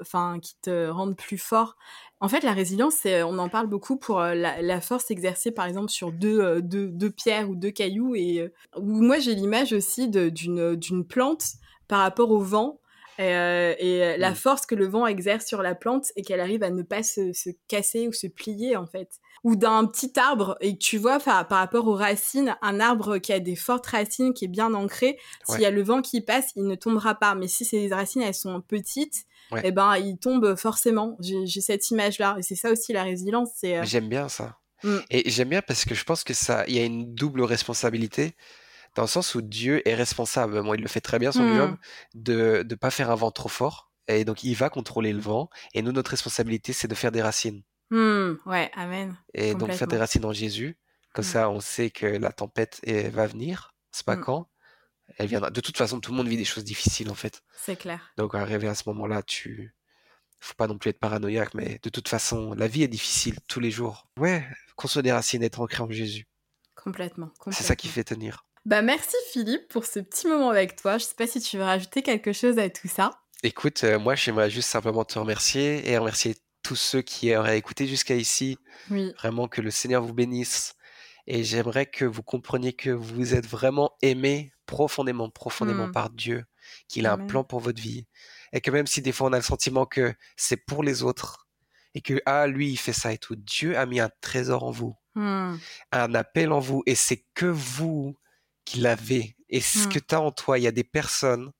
enfin, 0.00 0.38
qui 0.40 0.54
te 0.62 0.88
rendent 0.88 1.16
plus 1.16 1.38
fort. 1.38 1.76
En 2.20 2.28
fait, 2.28 2.44
la 2.44 2.52
résilience, 2.52 2.94
c'est- 2.94 3.22
on 3.24 3.38
en 3.38 3.48
parle 3.48 3.66
beaucoup 3.66 3.96
pour 3.96 4.20
euh, 4.20 4.34
la, 4.34 4.62
la 4.62 4.80
force 4.80 5.10
exercée, 5.10 5.50
par 5.50 5.66
exemple, 5.66 5.90
sur 5.90 6.12
deux, 6.12 6.40
euh, 6.40 6.60
deux, 6.60 6.86
deux 6.88 7.10
pierres 7.10 7.50
ou 7.50 7.56
deux 7.56 7.70
cailloux. 7.72 8.14
Et 8.14 8.40
euh, 8.40 8.52
où 8.76 9.02
moi, 9.02 9.18
j'ai 9.18 9.34
l'image 9.34 9.72
aussi 9.72 10.08
d'une 10.08 11.04
plante 11.08 11.44
par 11.88 12.00
rapport 12.00 12.30
au 12.30 12.40
vent. 12.40 12.78
euh, 13.20 13.74
et 13.78 14.02
euh, 14.02 14.16
la 14.16 14.30
Mm. 14.30 14.34
force 14.36 14.64
que 14.66 14.74
le 14.74 14.86
vent 14.86 15.06
exerce 15.06 15.46
sur 15.46 15.60
la 15.62 15.74
plante 15.74 16.06
et 16.16 16.22
qu'elle 16.22 16.40
arrive 16.40 16.62
à 16.62 16.70
ne 16.70 16.82
pas 16.82 17.02
se, 17.02 17.32
se 17.34 17.50
casser 17.68 18.08
ou 18.08 18.12
se 18.12 18.26
plier 18.26 18.74
en 18.76 18.86
fait. 18.86 19.10
Ou 19.44 19.56
d'un 19.56 19.86
petit 19.86 20.12
arbre 20.20 20.56
et 20.60 20.74
que 20.74 20.78
tu 20.78 20.98
vois 20.98 21.18
par, 21.18 21.48
par 21.48 21.58
rapport 21.58 21.88
aux 21.88 21.94
racines, 21.96 22.56
un 22.62 22.78
arbre 22.78 23.18
qui 23.18 23.32
a 23.32 23.40
des 23.40 23.56
fortes 23.56 23.86
racines, 23.86 24.32
qui 24.34 24.44
est 24.44 24.48
bien 24.48 24.72
ancré, 24.74 25.18
s'il 25.48 25.60
y 25.60 25.66
a 25.66 25.70
le 25.70 25.82
vent 25.82 26.00
qui 26.00 26.20
passe, 26.20 26.52
il 26.54 26.64
ne 26.66 26.76
tombera 26.76 27.16
pas. 27.16 27.34
Mais 27.34 27.48
si 27.48 27.64
ces 27.64 27.88
racines, 27.92 28.22
elles 28.22 28.34
sont 28.34 28.60
petites, 28.60 29.24
Ouais. 29.50 29.60
eh 29.64 29.72
ben, 29.72 29.96
il 29.96 30.16
tombe 30.18 30.54
forcément. 30.56 31.16
J'ai 31.20 31.60
cette 31.60 31.90
image-là. 31.90 32.36
Et 32.38 32.42
c'est 32.42 32.54
ça 32.54 32.70
aussi 32.70 32.92
la 32.92 33.02
résilience. 33.02 33.50
Euh, 33.64 33.82
J'aime 33.84 34.08
bien 34.08 34.28
ça. 34.28 34.56
Mm. 34.84 34.96
Et 35.10 35.28
j'aime 35.30 35.48
bien 35.50 35.60
parce 35.60 35.84
que 35.84 35.94
je 35.94 36.04
pense 36.04 36.24
que 36.24 36.32
ça, 36.34 36.64
il 36.68 36.74
y 36.74 36.78
a 36.78 36.84
une 36.84 37.12
double 37.14 37.42
responsabilité 37.42 38.34
dans 38.94 39.02
le 39.02 39.08
sens 39.08 39.34
où 39.34 39.42
Dieu 39.42 39.86
est 39.86 39.94
responsable. 39.94 40.62
Bon, 40.62 40.72
il 40.74 40.80
le 40.82 40.88
fait 40.88 41.00
très 41.00 41.18
bien 41.18 41.32
son 41.32 41.42
Mm. 41.42 41.56
job 41.56 41.76
de 42.14 42.64
ne 42.68 42.74
pas 42.76 42.90
faire 42.90 43.10
un 43.10 43.14
vent 43.14 43.30
trop 43.30 43.48
fort. 43.48 43.90
Et 44.08 44.24
donc, 44.24 44.42
il 44.44 44.54
va 44.54 44.70
contrôler 44.70 45.12
le 45.12 45.20
vent. 45.20 45.50
Et 45.74 45.82
nous, 45.82 45.92
notre 45.92 46.10
responsabilité, 46.12 46.72
c'est 46.72 46.88
de 46.88 46.94
faire 46.94 47.12
des 47.12 47.22
racines. 47.22 47.62
Hmm, 47.94 48.38
ouais, 48.46 48.70
amen. 48.74 49.16
Et 49.34 49.54
donc, 49.54 49.72
faire 49.72 49.86
des 49.88 49.98
racines 49.98 50.24
en 50.24 50.32
Jésus. 50.32 50.76
Comme 51.14 51.24
Mm. 51.24 51.28
ça, 51.28 51.50
on 51.50 51.60
sait 51.60 51.90
que 51.90 52.06
la 52.06 52.32
tempête 52.32 52.80
eh, 52.84 53.08
va 53.10 53.26
venir. 53.26 53.74
C'est 53.92 54.06
pas 54.06 54.16
Mm. 54.16 54.20
quand. 54.24 54.48
Elle 55.18 55.26
viendra. 55.26 55.50
De 55.50 55.60
toute 55.60 55.76
façon, 55.76 56.00
tout 56.00 56.10
le 56.10 56.16
monde 56.16 56.28
vit 56.28 56.36
des 56.38 56.44
choses 56.44 56.64
difficiles, 56.64 57.10
en 57.10 57.14
fait. 57.14 57.42
C'est 57.56 57.76
clair. 57.76 58.12
Donc, 58.16 58.34
arrivé 58.34 58.66
à 58.68 58.74
ce 58.74 58.84
moment-là, 58.86 59.22
tu. 59.22 59.74
Faut 60.40 60.54
pas 60.54 60.66
non 60.66 60.76
plus 60.78 60.90
être 60.90 60.98
paranoïaque, 60.98 61.54
mais 61.54 61.78
de 61.82 61.88
toute 61.90 62.08
façon, 62.08 62.52
la 62.54 62.66
vie 62.66 62.82
est 62.82 62.88
difficile 62.88 63.36
tous 63.46 63.60
les 63.60 63.70
jours. 63.70 64.08
Ouais, 64.18 64.44
construire 64.74 65.02
des 65.04 65.12
racines, 65.12 65.42
être 65.44 65.60
ancré 65.60 65.82
en 65.82 65.90
Jésus. 65.90 66.26
Complètement. 66.74 67.30
C'est 67.52 67.62
ça 67.62 67.76
qui 67.76 67.86
fait 67.88 68.02
tenir. 68.04 68.44
Bah, 68.64 68.82
merci 68.82 69.14
Philippe 69.30 69.68
pour 69.68 69.84
ce 69.84 70.00
petit 70.00 70.26
moment 70.26 70.50
avec 70.50 70.74
toi. 70.76 70.98
Je 70.98 71.04
sais 71.04 71.14
pas 71.14 71.26
si 71.28 71.40
tu 71.40 71.58
veux 71.58 71.62
rajouter 71.64 72.02
quelque 72.02 72.32
chose 72.32 72.58
à 72.58 72.68
tout 72.70 72.88
ça. 72.88 73.10
Écoute, 73.44 73.84
euh, 73.84 73.98
moi, 74.00 74.14
j'aimerais 74.16 74.50
juste 74.50 74.68
simplement 74.68 75.04
te 75.04 75.18
remercier 75.18 75.88
et 75.90 75.96
remercier 75.98 76.36
tous 76.62 76.76
ceux 76.76 77.02
qui 77.02 77.34
auraient 77.36 77.58
écouté 77.58 77.86
jusqu'à 77.86 78.14
ici. 78.14 78.58
Oui. 78.90 79.12
Vraiment 79.18 79.48
que 79.48 79.60
le 79.60 79.70
Seigneur 79.70 80.02
vous 80.02 80.14
bénisse. 80.14 80.74
Et 81.26 81.44
j'aimerais 81.44 81.86
que 81.86 82.04
vous 82.04 82.22
compreniez 82.22 82.72
que 82.72 82.90
vous 82.90 83.34
êtes 83.34 83.46
vraiment 83.46 83.92
aimés 84.02 84.52
profondément, 84.66 85.30
profondément 85.30 85.86
Mm. 85.88 85.92
par 85.92 86.10
Dieu, 86.10 86.44
qu'il 86.88 87.06
a 87.06 87.12
un 87.12 87.26
plan 87.26 87.44
pour 87.44 87.60
votre 87.60 87.80
vie. 87.80 88.06
Et 88.52 88.60
que 88.60 88.70
même 88.70 88.86
si 88.86 89.02
des 89.02 89.12
fois 89.12 89.28
on 89.28 89.32
a 89.32 89.36
le 89.36 89.42
sentiment 89.42 89.86
que 89.86 90.14
c'est 90.36 90.56
pour 90.56 90.82
les 90.82 91.02
autres 91.02 91.46
et 91.94 92.00
que, 92.00 92.20
ah, 92.26 92.46
lui, 92.46 92.70
il 92.70 92.76
fait 92.76 92.92
ça 92.92 93.12
et 93.12 93.18
tout, 93.18 93.36
Dieu 93.36 93.76
a 93.78 93.86
mis 93.86 94.00
un 94.00 94.10
trésor 94.20 94.64
en 94.64 94.70
vous, 94.70 94.96
Hmm. 95.14 95.56
un 95.92 96.14
appel 96.14 96.52
en 96.52 96.58
vous 96.60 96.82
et 96.86 96.94
c'est 96.94 97.26
que 97.34 97.44
vous 97.44 98.16
qui 98.64 98.80
l'avez. 98.80 99.36
Et 99.50 99.60
ce 99.60 99.86
Mm. 99.86 99.88
que 99.92 99.98
tu 99.98 100.14
as 100.14 100.20
en 100.22 100.30
toi, 100.32 100.58
il 100.58 100.62
y 100.62 100.66
a 100.66 100.72
des 100.72 100.84
personnes 100.84 101.52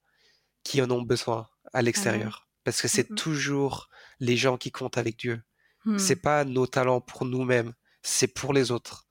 qui 0.65 0.81
en 0.81 0.91
ont 0.91 1.03
besoin 1.03 1.49
à 1.75 1.83
l'extérieur. 1.83 2.49
Parce 2.65 2.81
que 2.81 2.89
c'est 2.89 3.15
toujours 3.15 3.89
les 4.23 4.37
gens 4.37 4.57
qui 4.57 4.71
comptent 4.71 4.99
avec 4.99 5.19
Dieu. 5.19 5.43
Hmm. 5.85 5.99
C'est 5.99 6.17
pas 6.17 6.45
nos 6.45 6.67
talents 6.67 7.01
pour 7.01 7.25
nous-mêmes, 7.25 7.73
c'est 8.03 8.29
pour 8.29 8.53
les 8.53 8.71
autres. 8.71 9.09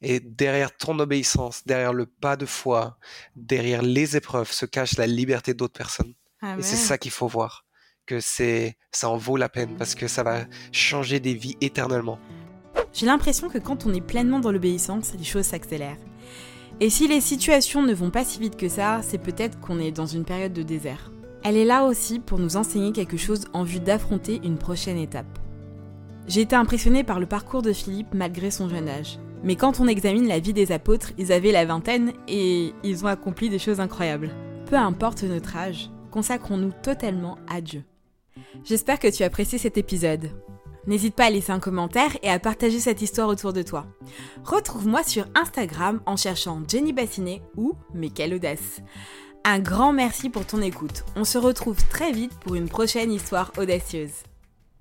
Et 0.00 0.18
derrière 0.18 0.76
ton 0.76 0.98
obéissance, 0.98 1.64
derrière 1.64 1.92
le 1.92 2.06
pas 2.06 2.36
de 2.36 2.44
foi, 2.44 2.98
derrière 3.36 3.82
les 3.82 4.16
épreuves, 4.16 4.50
se 4.50 4.66
cache 4.66 4.98
la 4.98 5.06
liberté 5.06 5.54
d'autres 5.54 5.78
personnes. 5.78 6.14
Amen. 6.40 6.58
Et 6.58 6.62
c'est 6.62 6.76
ça 6.76 6.98
qu'il 6.98 7.12
faut 7.12 7.28
voir, 7.28 7.64
que 8.04 8.18
c'est, 8.18 8.76
ça 8.90 9.08
en 9.08 9.16
vaut 9.16 9.36
la 9.36 9.48
peine 9.48 9.76
parce 9.78 9.94
que 9.94 10.08
ça 10.08 10.24
va 10.24 10.44
changer 10.72 11.20
des 11.20 11.34
vies 11.34 11.56
éternellement. 11.60 12.18
J'ai 12.92 13.06
l'impression 13.06 13.48
que 13.48 13.58
quand 13.58 13.86
on 13.86 13.94
est 13.94 14.00
pleinement 14.00 14.40
dans 14.40 14.50
l'obéissance, 14.50 15.12
les 15.16 15.24
choses 15.24 15.46
s'accélèrent. 15.46 16.00
Et 16.80 16.90
si 16.90 17.06
les 17.06 17.20
situations 17.20 17.82
ne 17.82 17.94
vont 17.94 18.10
pas 18.10 18.24
si 18.24 18.40
vite 18.40 18.56
que 18.56 18.68
ça, 18.68 19.02
c'est 19.02 19.18
peut-être 19.18 19.60
qu'on 19.60 19.78
est 19.78 19.92
dans 19.92 20.06
une 20.06 20.24
période 20.24 20.52
de 20.52 20.64
désert. 20.64 21.12
Elle 21.44 21.56
est 21.56 21.64
là 21.64 21.84
aussi 21.84 22.20
pour 22.20 22.38
nous 22.38 22.56
enseigner 22.56 22.92
quelque 22.92 23.16
chose 23.16 23.46
en 23.52 23.64
vue 23.64 23.80
d'affronter 23.80 24.40
une 24.44 24.58
prochaine 24.58 24.98
étape. 24.98 25.38
J'ai 26.28 26.42
été 26.42 26.54
impressionnée 26.54 27.02
par 27.02 27.18
le 27.18 27.26
parcours 27.26 27.62
de 27.62 27.72
Philippe 27.72 28.14
malgré 28.14 28.52
son 28.52 28.68
jeune 28.68 28.88
âge. 28.88 29.18
Mais 29.42 29.56
quand 29.56 29.80
on 29.80 29.88
examine 29.88 30.28
la 30.28 30.38
vie 30.38 30.52
des 30.52 30.70
apôtres, 30.70 31.12
ils 31.18 31.32
avaient 31.32 31.50
la 31.50 31.64
vingtaine 31.64 32.12
et 32.28 32.72
ils 32.84 33.04
ont 33.04 33.08
accompli 33.08 33.50
des 33.50 33.58
choses 33.58 33.80
incroyables. 33.80 34.30
Peu 34.66 34.76
importe 34.76 35.24
notre 35.24 35.56
âge, 35.56 35.90
consacrons-nous 36.12 36.72
totalement 36.80 37.38
à 37.48 37.60
Dieu. 37.60 37.82
J'espère 38.64 39.00
que 39.00 39.08
tu 39.08 39.24
as 39.24 39.26
apprécié 39.26 39.58
cet 39.58 39.76
épisode. 39.76 40.30
N'hésite 40.86 41.16
pas 41.16 41.24
à 41.24 41.30
laisser 41.30 41.50
un 41.50 41.60
commentaire 41.60 42.16
et 42.22 42.28
à 42.28 42.38
partager 42.38 42.78
cette 42.78 43.02
histoire 43.02 43.28
autour 43.28 43.52
de 43.52 43.62
toi. 43.62 43.86
Retrouve-moi 44.44 45.02
sur 45.02 45.26
Instagram 45.34 46.00
en 46.06 46.16
cherchant 46.16 46.62
Jenny 46.68 46.92
Bassinet 46.92 47.42
ou 47.56 47.74
Mais 47.94 48.10
quelle 48.10 48.34
audace. 48.34 48.80
Un 49.44 49.58
grand 49.58 49.92
merci 49.92 50.30
pour 50.30 50.46
ton 50.46 50.62
écoute. 50.62 51.04
On 51.16 51.24
se 51.24 51.36
retrouve 51.36 51.76
très 51.88 52.12
vite 52.12 52.32
pour 52.38 52.54
une 52.54 52.68
prochaine 52.68 53.10
histoire 53.10 53.50
audacieuse. 53.58 54.22